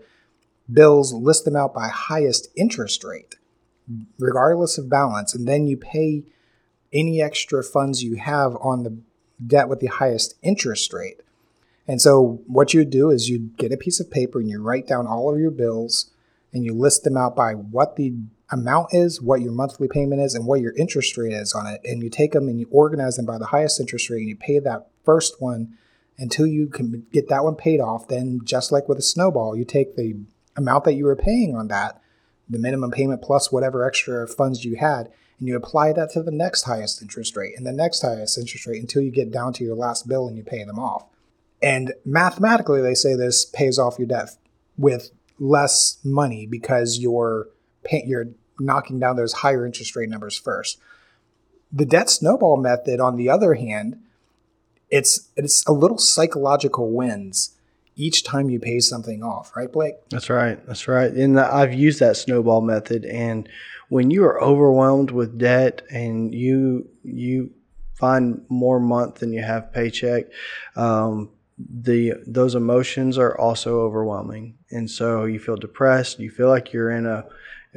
[0.70, 3.36] bills, list them out by highest interest rate
[4.20, 6.24] regardless of balance, and then you pay
[6.92, 9.02] any extra funds you have on the
[9.46, 11.22] debt with the highest interest rate.
[11.88, 14.88] And so, what you do is you get a piece of paper and you write
[14.88, 16.12] down all of your bills
[16.54, 18.14] and you list them out by what the
[18.52, 21.82] amount is, what your monthly payment is, and what your interest rate is on it.
[21.84, 24.36] And you take them and you organize them by the highest interest rate and you
[24.36, 25.78] pay that first one
[26.18, 28.08] until you can get that one paid off.
[28.08, 30.16] Then, just like with a snowball, you take the
[30.56, 32.02] amount that you were paying on that
[32.52, 35.10] the minimum payment plus whatever extra funds you had,
[35.42, 38.68] and you apply that to the next highest interest rate and the next highest interest
[38.68, 41.06] rate until you get down to your last bill and you pay them off.
[41.64, 44.30] And mathematically, they say this pays off your debt
[44.78, 47.50] with less money because you're
[47.84, 48.28] pay- you're
[48.60, 50.80] knocking down those higher interest rate numbers first.
[51.72, 54.00] The debt snowball method, on the other hand,
[54.92, 57.58] it's it's a little psychological wins
[57.96, 59.96] each time you pay something off, right, Blake?
[60.10, 60.64] That's right.
[60.66, 61.12] That's right.
[61.12, 63.06] And I've used that snowball method.
[63.06, 63.50] And
[63.92, 67.52] when you are overwhelmed with debt and you you
[67.94, 70.28] find more month than you have paycheck,
[70.78, 76.22] um, the those emotions are also overwhelming, and so you feel depressed.
[76.22, 77.26] You feel like you're in a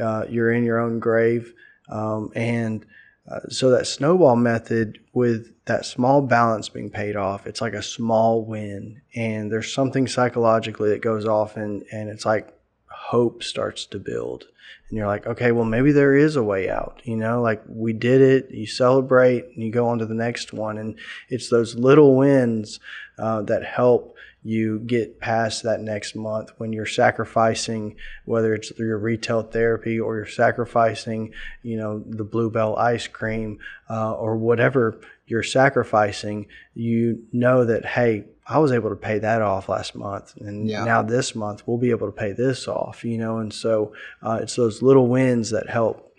[0.00, 1.52] uh, you're in your own grave,
[1.88, 2.86] um, and
[3.28, 7.82] uh, so that snowball method with that small balance being paid off, it's like a
[7.82, 9.00] small win.
[9.16, 12.52] And there's something psychologically that goes off and, and it's like
[12.86, 14.44] hope starts to build.
[14.88, 17.00] And you're like, okay, well, maybe there is a way out.
[17.04, 20.52] You know, like we did it, you celebrate, and you go on to the next
[20.52, 20.78] one.
[20.78, 20.96] And
[21.28, 22.80] it's those little wins
[23.18, 28.86] uh, that help you get past that next month when you're sacrificing whether it's through
[28.86, 31.32] your retail therapy or you're sacrificing
[31.62, 33.58] you know the Blue Bell ice cream
[33.88, 39.42] uh, or whatever you're sacrificing you know that hey i was able to pay that
[39.42, 40.84] off last month and yeah.
[40.84, 44.38] now this month we'll be able to pay this off you know and so uh,
[44.42, 46.14] it's those little wins that help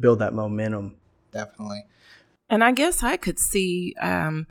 [0.00, 0.94] build that momentum
[1.32, 1.84] definitely
[2.48, 4.46] and i guess i could see um,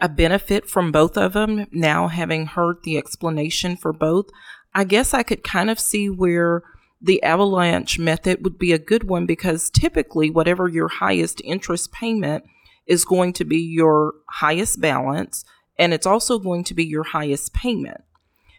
[0.00, 1.66] a benefit from both of them.
[1.72, 4.26] Now, having heard the explanation for both,
[4.74, 6.62] I guess I could kind of see where
[7.00, 12.44] the avalanche method would be a good one because typically, whatever your highest interest payment
[12.86, 15.44] is going to be your highest balance,
[15.78, 18.02] and it's also going to be your highest payment.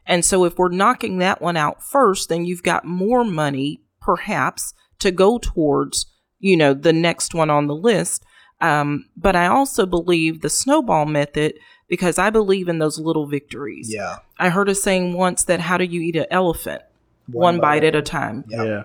[0.05, 4.73] And so, if we're knocking that one out first, then you've got more money, perhaps,
[4.99, 6.05] to go towards,
[6.39, 8.23] you know, the next one on the list
[8.59, 13.93] um, but I also believe the snowball method because I believe in those little victories.
[13.93, 14.17] Yeah.
[14.39, 16.81] I heard a saying once that how do you eat an elephant?
[17.27, 18.45] One, One bite, bite, at a time.
[18.49, 18.65] Yep.
[18.65, 18.83] Yeah.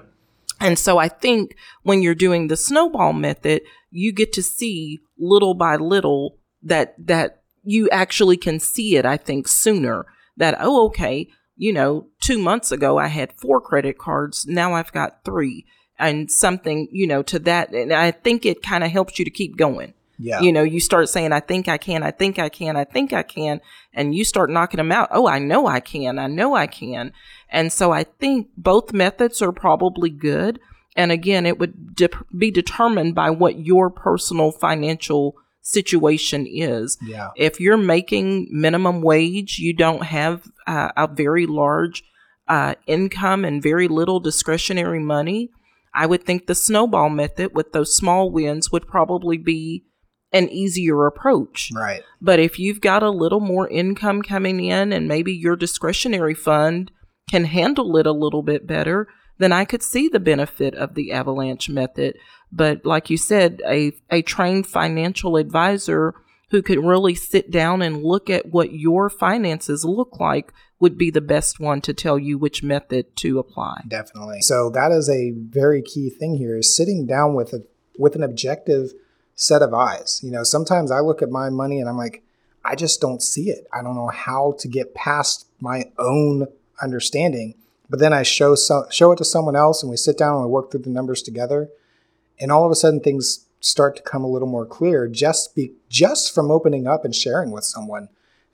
[0.61, 5.55] And so I think when you're doing the snowball method, you get to see little
[5.55, 10.07] by little that that you actually can see it, I think, sooner.
[10.37, 14.46] That, oh, okay, you know, two months ago I had four credit cards.
[14.46, 15.66] Now I've got three
[15.98, 17.72] and something, you know, to that.
[17.72, 19.94] And I think it kind of helps you to keep going.
[20.18, 20.40] Yeah.
[20.40, 23.12] You know, you start saying, I think I can, I think I can, I think
[23.12, 23.61] I can.
[23.92, 25.09] And you start knocking them out.
[25.11, 27.12] Oh, I know I can, I know I can.
[27.48, 30.61] And so I think both methods are probably good.
[30.96, 36.98] And again, it would de- be determined by what your personal financial situation is.
[37.03, 37.31] Yeah.
[37.37, 42.03] If you're making minimum wage, you don't have uh, a very large
[42.48, 45.51] uh, income and very little discretionary money
[45.94, 49.85] I would think the snowball method with those small wins would probably be
[50.33, 51.70] an easier approach.
[51.75, 52.03] Right.
[52.20, 56.90] But if you've got a little more income coming in and maybe your discretionary fund
[57.31, 59.09] can handle it a little bit better,
[59.42, 62.18] then I could see the benefit of the avalanche method.
[62.50, 66.14] But like you said, a, a trained financial advisor
[66.50, 71.11] who could really sit down and look at what your finances look like would be
[71.11, 73.83] the best one to tell you which method to apply.
[73.88, 74.42] Definitely.
[74.42, 77.64] So that is a very key thing here is sitting down with a
[77.98, 78.92] with an objective
[79.35, 80.20] set of eyes.
[80.22, 82.22] You know, sometimes I look at my money and I'm like,
[82.64, 83.66] I just don't see it.
[83.72, 86.48] I don't know how to get past my own
[86.83, 87.55] understanding.
[87.92, 90.44] But then I show so, show it to someone else and we sit down and
[90.46, 91.68] we work through the numbers together.
[92.40, 95.74] And all of a sudden things start to come a little more clear just be
[95.90, 98.09] just from opening up and sharing with someone,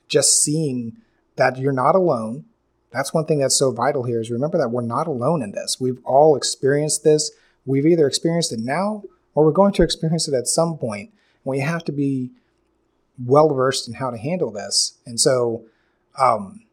[0.08, 0.96] just seeing
[1.36, 2.46] that you're not alone.
[2.90, 5.76] That's one thing that's so vital here is remember that we're not alone in this.
[5.78, 7.30] We've all experienced this.
[7.64, 9.04] We've either experienced it now
[9.36, 11.10] or we're going to experience it at some point.
[11.44, 12.32] And we have to be
[13.24, 14.94] well versed in how to handle this.
[15.06, 15.64] And so,
[16.18, 16.64] um,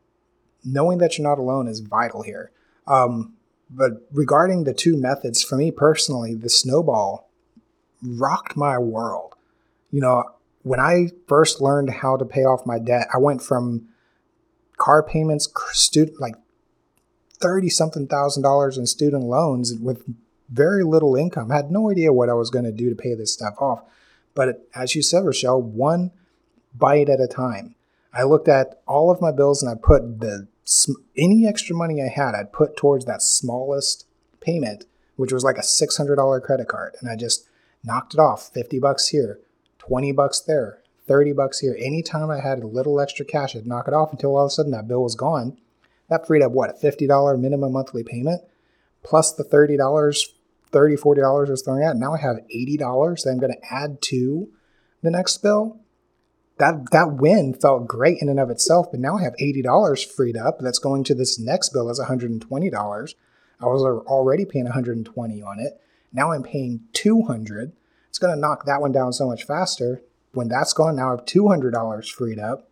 [0.63, 2.51] knowing that you're not alone is vital here.
[2.87, 3.33] Um,
[3.69, 7.29] but regarding the two methods, for me personally, the snowball
[8.03, 9.33] rocked my world.
[9.91, 10.23] You know,
[10.63, 13.87] when I first learned how to pay off my debt, I went from
[14.77, 16.35] car payments, student like
[17.39, 20.03] thirty something thousand dollars in student loans with
[20.49, 21.51] very little income.
[21.51, 23.83] I had no idea what I was going to do to pay this stuff off.
[24.35, 26.11] But as you said, Rachelle, one
[26.77, 27.75] bite at a time.
[28.13, 30.47] I looked at all of my bills and I put the
[31.17, 34.05] any extra money I had, I'd put towards that smallest
[34.41, 34.85] payment,
[35.15, 37.47] which was like a six hundred dollar credit card, and I just
[37.83, 38.49] knocked it off.
[38.53, 39.39] Fifty bucks here,
[39.77, 41.77] twenty bucks there, 30 bucks here.
[41.79, 44.51] Anytime I had a little extra cash, I'd knock it off until all of a
[44.51, 45.57] sudden that bill was gone.
[46.09, 48.41] That freed up what, a $50 minimum monthly payment
[49.05, 50.27] plus the $30, $30,
[50.71, 51.95] $40 I was throwing out.
[51.95, 54.49] Now I have $80 that I'm going to add to
[55.01, 55.79] the next bill.
[56.57, 60.37] That, that win felt great in and of itself, but now I have $80 freed
[60.37, 63.15] up that's going to this next bill as $120.
[63.59, 65.81] I was already paying 120 on it.
[66.13, 67.73] Now I'm paying 200
[68.15, 70.01] it's going to knock that one down so much faster.
[70.31, 72.69] When that's gone, now I have $200 freed up.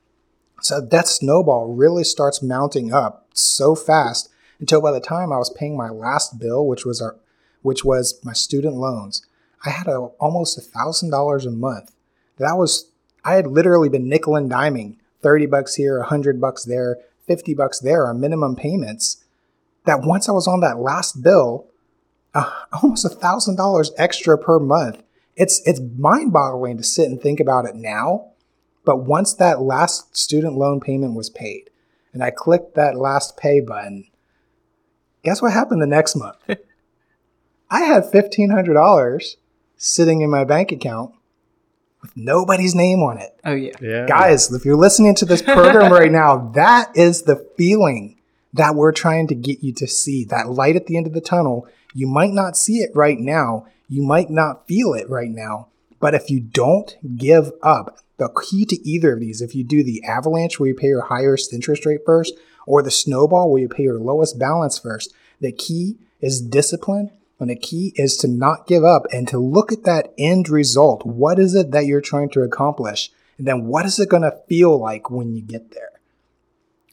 [0.62, 4.30] So that snowball really starts mounting up so fast
[4.62, 7.18] until by the time I was paying my last bill, which was our,
[7.62, 9.26] which was my student loans,
[9.66, 11.94] I had a, almost a thousand dollars a month.
[12.38, 12.93] That was
[13.24, 17.54] I had literally been nickel and diming, thirty bucks here, a hundred bucks there, fifty
[17.54, 19.24] bucks there on minimum payments.
[19.86, 21.68] That once I was on that last bill,
[22.34, 22.52] uh,
[22.82, 25.04] almost a thousand dollars extra per month.
[25.36, 28.32] It's it's mind boggling to sit and think about it now,
[28.86, 31.70] but once that last student loan payment was paid,
[32.14, 34.06] and I clicked that last pay button,
[35.24, 36.38] guess what happened the next month?
[37.70, 39.36] I had $1,500
[39.78, 41.16] sitting in my bank account
[42.04, 43.36] with nobody's name on it.
[43.44, 43.72] Oh yeah.
[43.82, 44.06] Yeah.
[44.06, 48.18] Guys, if you're listening to this program right now, that is the feeling
[48.54, 50.24] that we're trying to get you to see.
[50.26, 51.68] That light at the end of the tunnel.
[51.96, 53.66] You might not see it right now.
[53.90, 55.70] You might not feel it right now.
[56.00, 59.84] But if you don't give up, the key to either of these, if you do
[59.84, 62.36] the avalanche where you pay your highest interest rate first,
[62.68, 67.12] or the snowball where you pay your lowest balance first, the key is discipline
[67.44, 71.06] and the key is to not give up and to look at that end result.
[71.06, 73.12] What is it that you're trying to accomplish?
[73.38, 75.90] And then what is it going to feel like when you get there?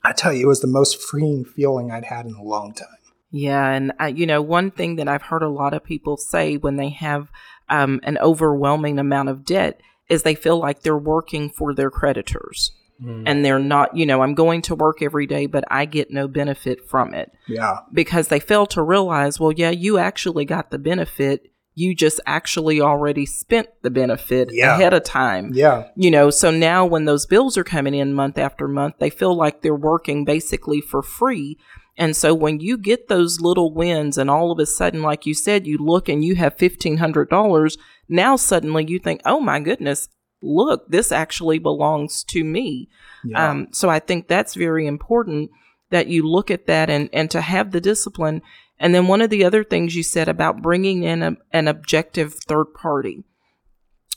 [0.03, 2.89] I tell you, it was the most freeing feeling I'd had in a long time.
[3.31, 6.57] Yeah, and I, you know, one thing that I've heard a lot of people say
[6.57, 7.31] when they have
[7.69, 12.73] um, an overwhelming amount of debt is they feel like they're working for their creditors.
[13.03, 13.23] Mm.
[13.27, 16.29] And they're not, you know, I'm going to work every day, but I get no
[16.29, 17.79] benefit from it Yeah.
[17.93, 21.51] because they fail to realize, well, yeah, you actually got the benefit.
[21.75, 24.75] You just actually already spent the benefit Yeah.
[24.75, 25.53] ahead of time.
[25.55, 25.85] Yeah.
[25.97, 29.35] You know, so now when those bills are coming in month after month, they feel
[29.35, 31.57] like they're working basically for free.
[31.97, 35.35] And so when you get those little wins and all of a sudden, like you
[35.35, 37.77] said, you look and you have $1,500,
[38.09, 40.09] now suddenly you think, oh my goodness,
[40.43, 42.88] look, this actually belongs to me.
[43.24, 43.51] Yeah.
[43.51, 45.51] Um, so I think that's very important
[45.91, 48.43] that you look at that and, and to have the discipline.
[48.78, 52.34] And then one of the other things you said about bringing in a, an objective
[52.34, 53.24] third party,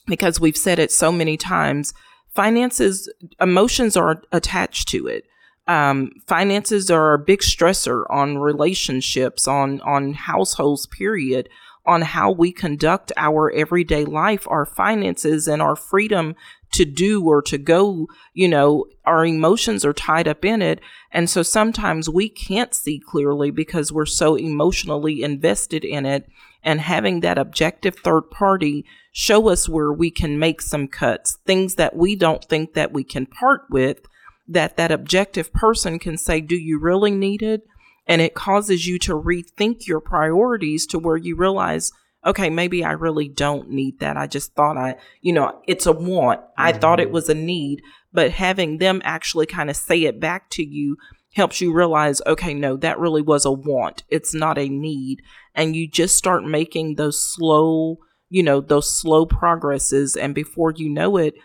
[0.05, 1.93] because we've said it so many times,
[2.34, 3.11] finances,
[3.41, 5.26] emotions are attached to it.
[5.65, 10.88] Um, finances are a big stressor on relationships, on on households.
[10.88, 11.47] Period.
[11.86, 16.34] On how we conduct our everyday life, our finances, and our freedom
[16.72, 20.80] to do or to go, you know, our emotions are tied up in it.
[21.12, 26.28] And so sometimes we can't see clearly because we're so emotionally invested in it.
[26.64, 31.76] And having that objective third party show us where we can make some cuts, things
[31.76, 34.00] that we don't think that we can part with,
[34.48, 37.68] that that objective person can say, do you really need it?
[38.06, 41.91] And it causes you to rethink your priorities to where you realize,
[42.26, 44.18] okay, maybe I really don't need that.
[44.18, 46.41] I just thought I, you know, it's a want.
[46.58, 47.14] I thought it mm-hmm.
[47.14, 47.82] was a need,
[48.12, 50.97] but having them actually kind of say it back to you
[51.34, 54.04] helps you realize, okay, no, that really was a want.
[54.10, 55.22] It's not a need.
[55.56, 57.97] And you just start making those slow,
[58.30, 60.16] you know, those slow progresses.
[60.16, 61.36] And before you know it,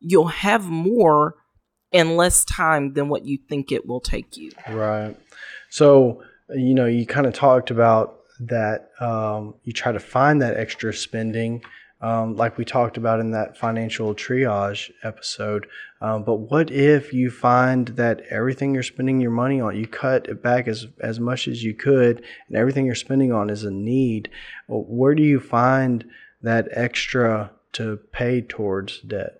[0.00, 1.36] you'll have more
[1.92, 4.50] in less time than what you think it will take you.
[4.68, 5.16] Right.
[5.72, 10.58] So, you know, you kind of talked about that um, you try to find that
[10.58, 11.64] extra spending,
[12.02, 15.66] um, like we talked about in that financial triage episode.
[16.02, 20.28] Um, but what if you find that everything you're spending your money on, you cut
[20.28, 23.70] it back as, as much as you could, and everything you're spending on is a
[23.70, 24.28] need?
[24.68, 26.04] Where do you find
[26.42, 29.38] that extra to pay towards debt?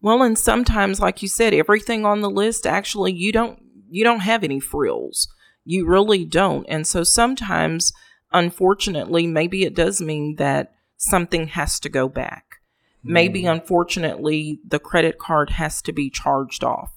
[0.00, 3.63] Well, and sometimes, like you said, everything on the list actually you don't
[3.94, 5.28] you don't have any frills.
[5.64, 6.66] You really don't.
[6.68, 7.92] And so sometimes,
[8.32, 12.56] unfortunately, maybe it does mean that something has to go back.
[13.06, 16.90] Maybe, unfortunately, the credit card has to be charged off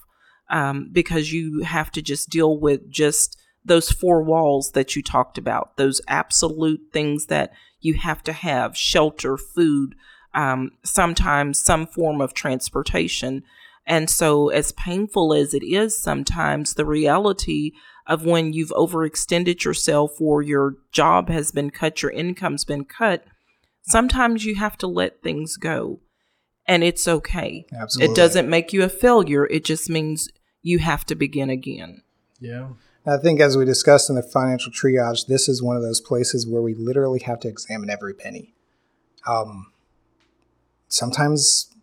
[0.49, 5.37] um, because you have to just deal with just those four walls that you talked
[5.37, 9.95] about, those absolute things that you have to have shelter, food,
[10.33, 13.43] um, sometimes some form of transportation.
[13.87, 17.71] And so, as painful as it is sometimes, the reality
[18.05, 23.23] of when you've overextended yourself or your job has been cut, your income's been cut,
[23.83, 26.01] sometimes you have to let things go.
[26.67, 27.65] And it's okay.
[27.73, 28.11] Absolutely.
[28.11, 30.27] It doesn't make you a failure, it just means
[30.61, 32.03] you have to begin again.
[32.41, 32.71] Yeah.
[33.05, 36.45] I think, as we discussed in the financial triage, this is one of those places
[36.45, 38.53] where we literally have to examine every penny.
[39.25, 39.71] Um,
[40.89, 41.73] sometimes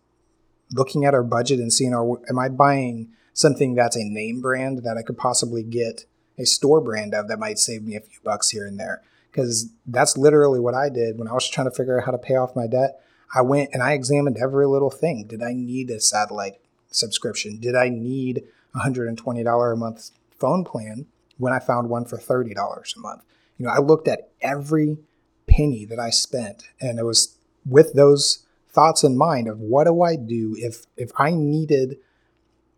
[0.71, 4.79] looking at our budget and seeing, are, am I buying something that's a name brand
[4.83, 6.05] that I could possibly get
[6.37, 9.01] a store brand of that might save me a few bucks here and there?
[9.35, 12.17] because that's literally what I did when I was trying to figure out how to
[12.17, 13.01] pay off my debt.
[13.33, 15.25] I went and I examined every little thing.
[15.27, 17.59] Did I need a satellite subscription?
[17.59, 18.43] Did I need
[18.73, 21.07] a $120 a month phone plan
[21.37, 23.23] when I found one for $30 a month?
[23.57, 24.99] You know, I looked at every
[25.47, 27.35] penny that I spent and it was
[27.65, 28.44] with those
[28.75, 31.97] thoughts in mind of what do I do if if I needed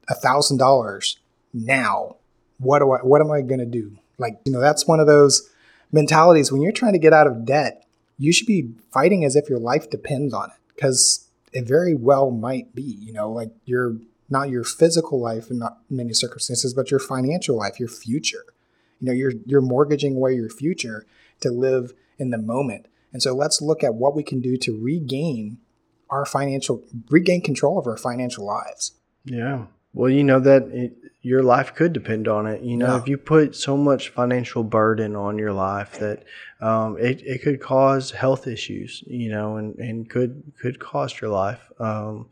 [0.07, 1.17] a thousand dollars
[1.53, 2.17] now,
[2.59, 3.97] what do I what am I gonna do?
[4.17, 5.49] Like, you know, that's one of those
[5.91, 7.85] mentalities when you're trying to get out of debt,
[8.17, 10.57] you should be fighting as if your life depends on it.
[10.75, 13.97] Because it very well might be, you know, like your
[14.29, 18.43] not your physical life in not many circumstances, but your financial life, your future.
[18.99, 21.05] You know, you're you're mortgaging away your future
[21.39, 22.87] to live in the moment.
[23.13, 25.57] And so let's look at what we can do to regain
[26.09, 28.93] our financial regain control of our financial lives.
[29.25, 29.65] Yeah.
[29.93, 32.61] Well, you know that it, your life could depend on it.
[32.61, 33.01] You know, Yeah.
[33.01, 36.23] if you put so much financial burden on your life that
[36.61, 41.31] um, it, it could cause health issues, you know, and, and could could cost your
[41.31, 41.69] life.
[41.79, 42.27] Um,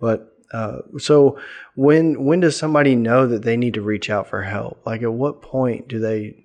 [0.00, 1.38] but uh, so
[1.74, 4.80] when when does somebody know that they need to reach out for help?
[4.84, 6.44] Like at what point do they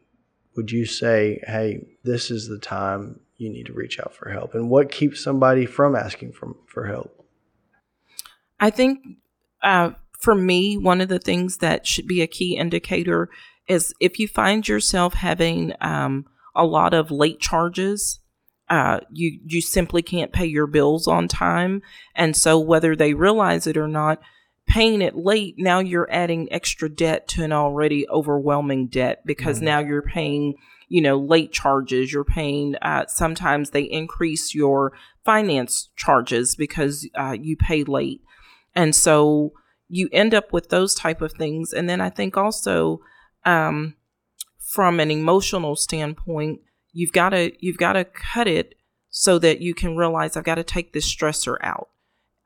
[0.55, 4.53] would you say, hey, this is the time you need to reach out for help?
[4.53, 7.25] And what keeps somebody from asking for, for help?
[8.59, 8.99] I think
[9.63, 13.29] uh, for me, one of the things that should be a key indicator
[13.67, 16.25] is if you find yourself having um,
[16.55, 18.19] a lot of late charges.
[18.69, 21.81] Uh, you you simply can't pay your bills on time,
[22.13, 24.21] and so whether they realize it or not,
[24.67, 29.79] paying it late now you're adding extra debt to an already overwhelming debt because now
[29.79, 30.53] you're paying
[30.89, 34.91] you know late charges you're paying uh, sometimes they increase your
[35.23, 38.21] finance charges because uh, you pay late.
[38.75, 39.53] And so
[39.87, 41.71] you end up with those type of things.
[41.73, 43.01] And then i think also
[43.45, 43.95] um,
[44.57, 46.59] from an emotional standpoint
[46.91, 48.75] you've got to you've got to cut it
[49.09, 51.89] so that you can realize i've got to take this stressor out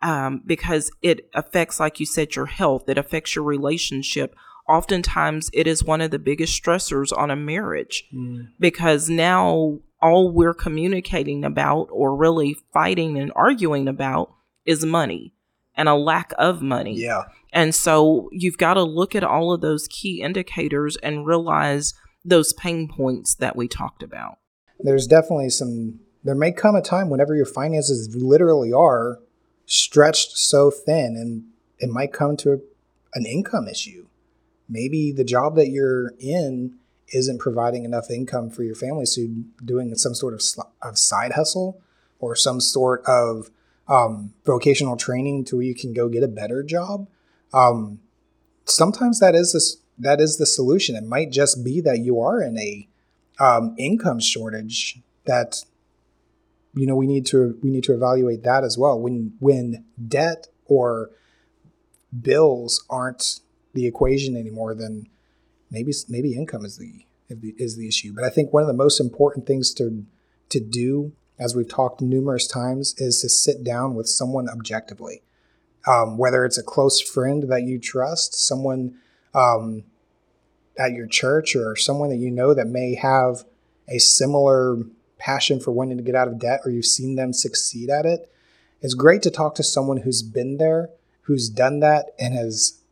[0.04, 2.88] um, because it affects like you said your health.
[2.88, 4.36] It affects your relationship
[4.68, 8.48] oftentimes it is one of the biggest stressors on a marriage mm.
[8.60, 14.34] because now all we're communicating about or really fighting and arguing about
[14.66, 15.34] is money
[15.76, 17.24] and a lack of money Yeah.
[17.52, 21.94] and so you've got to look at all of those key indicators and realize
[22.26, 24.38] those pain points that we talked about.
[24.80, 29.20] There's definitely some there may come a time whenever your finances literally are
[29.66, 31.44] stretched so thin and
[31.80, 32.62] it might come to
[33.14, 34.06] an income issue.
[34.70, 36.78] Maybe the job that you're in
[37.10, 39.22] isn't providing enough income for your family, so
[39.64, 41.82] doing some sort of, sl- of side hustle
[42.20, 43.50] or some sort of
[43.88, 47.08] um, vocational training to where you can go get a better job.
[47.54, 48.00] Um,
[48.66, 50.96] sometimes that is this that is the solution.
[50.96, 52.88] It might just be that you are in a
[53.40, 55.64] um, income shortage that
[56.74, 59.00] you know we need to we need to evaluate that as well.
[59.00, 61.12] When when debt or
[62.22, 63.40] bills aren't
[63.74, 65.08] the equation anymore, then
[65.72, 68.14] maybe maybe income is the is the issue.
[68.14, 70.06] But I think one of the most important things to
[70.50, 75.24] to do, as we've talked numerous times, is to sit down with someone objectively.
[75.86, 78.96] Um, whether it's a close friend that you trust, someone
[79.34, 79.84] um,
[80.78, 83.44] at your church, or someone that you know that may have
[83.90, 84.78] a similar
[85.18, 88.30] passion for wanting to get out of debt, or you've seen them succeed at it.
[88.82, 90.90] It's great to talk to someone who's been there,
[91.22, 92.83] who's done that, and has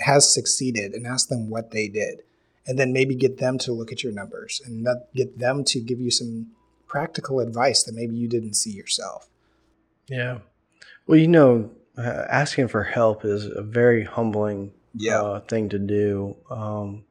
[0.00, 2.20] has succeeded, and ask them what they did,
[2.66, 5.80] and then maybe get them to look at your numbers and that, get them to
[5.80, 6.48] give you some
[6.86, 9.28] practical advice that maybe you didn't see yourself.
[10.08, 10.38] Yeah.
[11.06, 15.20] Well, you know, uh, asking for help is a very humbling Yeah.
[15.20, 16.36] uh, thing to do.
[16.50, 17.04] Um,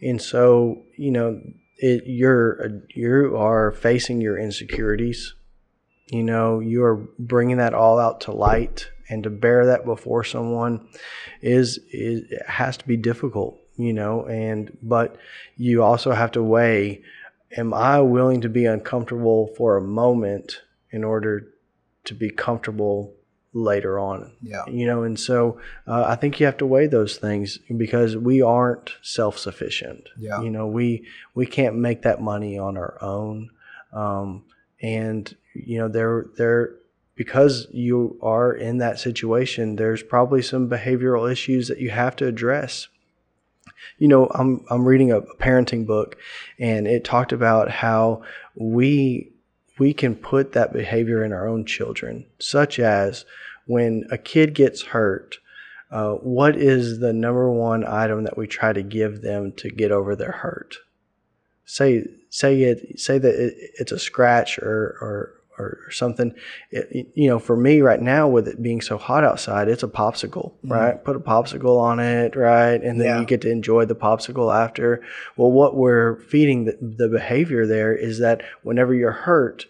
[0.00, 1.40] and so, you know,
[1.78, 5.34] it, you're uh, you are facing your insecurities.
[6.10, 10.24] You know, you are bringing that all out to light, and to bear that before
[10.24, 10.86] someone
[11.40, 13.58] is is it has to be difficult.
[13.76, 15.16] You know, and but
[15.56, 17.02] you also have to weigh:
[17.56, 21.48] Am I willing to be uncomfortable for a moment in order
[22.04, 23.14] to be comfortable
[23.54, 24.32] later on?
[24.42, 24.64] Yeah.
[24.66, 28.40] you know and so uh, i think you have to weigh those things because we
[28.40, 30.40] aren't self-sufficient Yeah.
[30.42, 33.50] you know we we can't make that money on our own
[33.92, 34.44] um,
[34.80, 36.74] and you know there there
[37.14, 42.26] because you are in that situation there's probably some behavioral issues that you have to
[42.26, 42.88] address.
[43.98, 46.16] You know i'm i'm reading a parenting book
[46.58, 48.22] and it talked about how
[48.54, 49.32] we
[49.78, 53.24] we can put that behavior in our own children such as
[53.66, 55.38] when a kid gets hurt
[55.92, 59.92] uh, what is the number one item that we try to give them to get
[59.92, 60.78] over their hurt?
[61.66, 66.34] Say say it say that it, it's a scratch or or or something.
[66.70, 69.88] It, you know, for me right now, with it being so hot outside, it's a
[69.88, 70.72] popsicle, mm-hmm.
[70.72, 71.04] right?
[71.04, 72.82] Put a popsicle on it, right?
[72.82, 73.20] And then yeah.
[73.20, 75.02] you get to enjoy the popsicle after.
[75.36, 79.66] Well, what we're feeding the, the behavior there is that whenever you're hurt,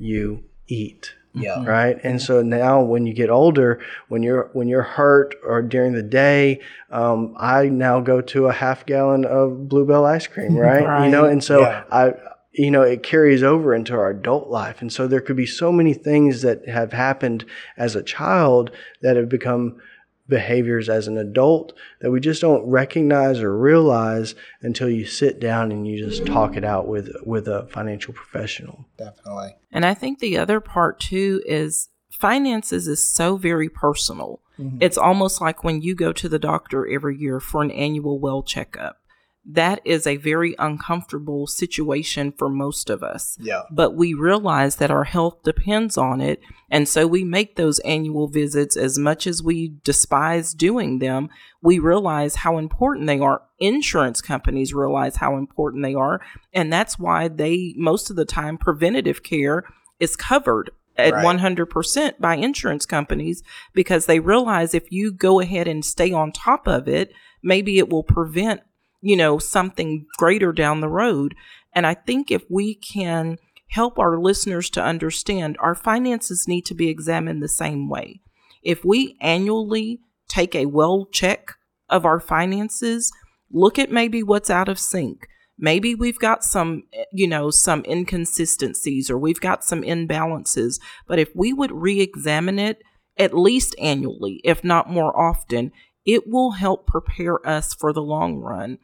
[0.00, 1.14] you eat.
[1.34, 1.64] Yeah.
[1.64, 1.98] Right.
[2.04, 6.02] And so now when you get older, when you're when you're hurt or during the
[6.02, 10.84] day, um, I now go to a half gallon of Blue Bell ice cream, right?
[10.86, 11.04] right.
[11.04, 11.82] You know, and so yeah.
[11.90, 12.14] I
[12.54, 14.80] you know, it carries over into our adult life.
[14.80, 17.44] And so there could be so many things that have happened
[17.76, 18.70] as a child
[19.02, 19.80] that have become
[20.28, 25.70] behaviors as an adult that we just don't recognize or realize until you sit down
[25.70, 28.86] and you just talk it out with with a financial professional.
[28.96, 29.54] Definitely.
[29.70, 34.40] And I think the other part too is finances is so very personal.
[34.58, 34.78] Mm-hmm.
[34.80, 38.42] It's almost like when you go to the doctor every year for an annual well
[38.42, 39.03] checkup
[39.46, 43.36] that is a very uncomfortable situation for most of us.
[43.40, 43.62] Yeah.
[43.70, 46.40] But we realize that our health depends on it.
[46.70, 51.28] And so we make those annual visits as much as we despise doing them.
[51.60, 53.42] We realize how important they are.
[53.58, 56.20] Insurance companies realize how important they are.
[56.52, 59.64] And that's why they, most of the time, preventative care
[60.00, 61.38] is covered at right.
[61.38, 63.42] 100% by insurance companies
[63.72, 67.88] because they realize if you go ahead and stay on top of it, maybe it
[67.88, 68.60] will prevent
[69.04, 71.34] you know, something greater down the road.
[71.74, 73.36] And I think if we can
[73.68, 78.22] help our listeners to understand our finances need to be examined the same way.
[78.62, 81.52] If we annually take a well check
[81.90, 83.12] of our finances,
[83.50, 85.28] look at maybe what's out of sync.
[85.58, 90.80] Maybe we've got some, you know, some inconsistencies or we've got some imbalances.
[91.06, 92.82] But if we would re examine it
[93.18, 95.72] at least annually, if not more often,
[96.06, 98.78] it will help prepare us for the long run.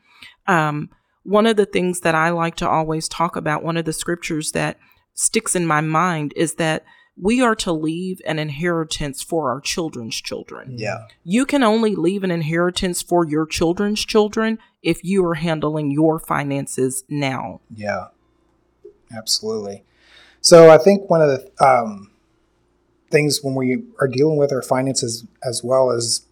[0.47, 0.91] Um,
[1.23, 4.53] one of the things that I like to always talk about, one of the scriptures
[4.53, 4.79] that
[5.15, 6.85] sticks in my mind is that
[7.17, 10.77] we are to leave an inheritance for our children's children.
[10.79, 11.07] Yeah.
[11.23, 16.19] You can only leave an inheritance for your children's children if you are handling your
[16.19, 17.61] finances now.
[17.75, 18.07] Yeah.
[19.15, 19.85] Absolutely.
[20.41, 22.11] So I think one of the um,
[23.11, 26.27] things when we are dealing with our finances as well is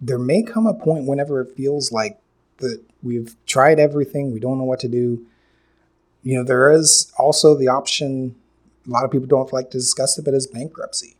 [0.00, 2.18] there may come a point whenever it feels like
[2.58, 5.26] that we've tried everything, we don't know what to do.
[6.22, 8.34] You know, there is also the option,
[8.86, 11.16] a lot of people don't like to discuss it, but is bankruptcy.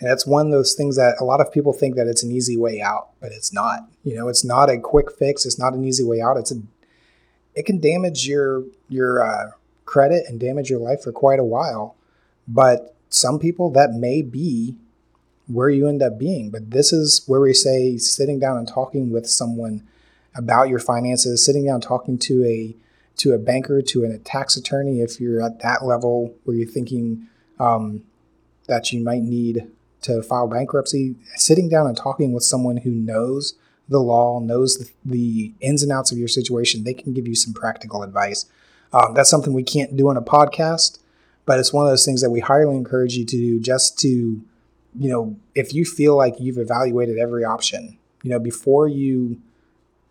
[0.00, 2.30] And that's one of those things that a lot of people think that it's an
[2.30, 3.88] easy way out, but it's not.
[4.04, 5.44] You know, it's not a quick fix.
[5.44, 6.36] It's not an easy way out.
[6.36, 6.62] It's a,
[7.54, 9.50] it can damage your your uh,
[9.86, 11.96] credit and damage your life for quite a while.
[12.46, 14.76] But some people that may be
[15.48, 16.50] where you end up being.
[16.50, 19.86] But this is where we say sitting down and talking with someone
[20.38, 22.74] about your finances, sitting down talking to a
[23.16, 27.26] to a banker, to a tax attorney, if you're at that level where you're thinking
[27.58, 28.04] um,
[28.68, 29.66] that you might need
[30.02, 33.54] to file bankruptcy, sitting down and talking with someone who knows
[33.88, 37.52] the law, knows the, ins and outs of your situation, they can give you some
[37.52, 38.46] practical advice.
[38.92, 41.00] Um, that's something we can't do on a podcast,
[41.44, 44.08] but it's one of those things that we highly encourage you to do just to,
[44.08, 49.40] you know, if you feel like you've evaluated every option, you know, before you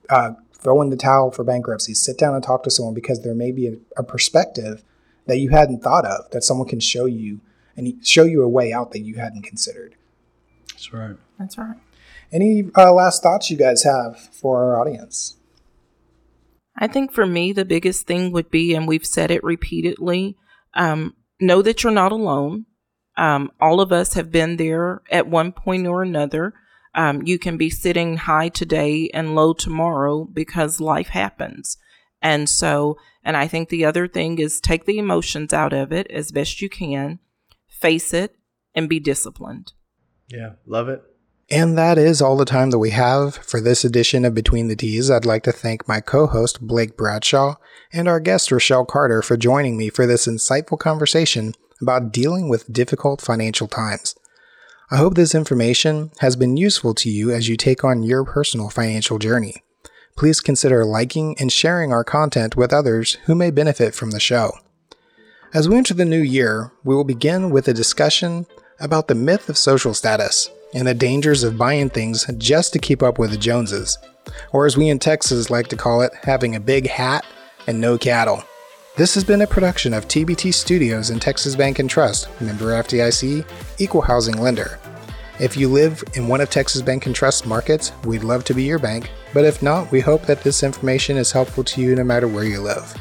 [0.10, 1.94] uh, throw in the towel for bankruptcy.
[1.94, 4.84] Sit down and talk to someone because there may be a, a perspective
[5.26, 7.42] that you hadn't thought of that someone can show you
[7.76, 9.96] and show you a way out that you hadn't considered.
[10.70, 11.16] That's right.
[11.38, 11.78] That's right.
[12.32, 15.38] Any uh, last thoughts you guys have for our audience?
[16.76, 20.38] I think for me, the biggest thing would be, and we've said it repeatedly
[20.74, 22.66] um, know that you're not alone.
[23.16, 26.54] Um, all of us have been there at one point or another.
[26.98, 31.78] Um, you can be sitting high today and low tomorrow because life happens.
[32.24, 36.10] And so, and I think the other thing is take the emotions out of it
[36.10, 37.20] as best you can,
[37.70, 38.36] face it,
[38.74, 39.74] and be disciplined.
[40.28, 41.04] Yeah, love it.
[41.50, 44.76] And that is all the time that we have for this edition of Between the
[44.76, 45.10] Ts.
[45.10, 47.56] I'd like to thank my co host, Blake Bradshaw,
[47.94, 52.74] and our guest, Rachelle Carter, for joining me for this insightful conversation about dealing with
[52.74, 54.16] difficult financial times.
[54.90, 58.70] I hope this information has been useful to you as you take on your personal
[58.70, 59.56] financial journey.
[60.16, 64.54] Please consider liking and sharing our content with others who may benefit from the show.
[65.54, 68.46] As we enter the new year, we will begin with a discussion
[68.80, 73.04] about the myth of social status and the dangers of buying things just to keep
[73.04, 73.98] up with the Joneses,
[74.54, 77.26] or as we in Texas like to call it, having a big hat
[77.68, 78.42] and no cattle.
[78.98, 83.46] This has been a production of TBT Studios and Texas Bank and Trust, member FDIC,
[83.78, 84.80] equal housing lender.
[85.40, 88.64] If you live in one of Texas Bank and Trust markets, we'd love to be
[88.64, 92.04] your bank, but if not, we hope that this information is helpful to you no
[92.04, 92.92] matter where you live.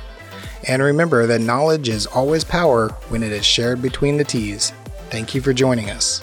[0.69, 4.75] And remember that knowledge is always power when it is shared between the T's.
[5.09, 6.21] Thank you for joining us.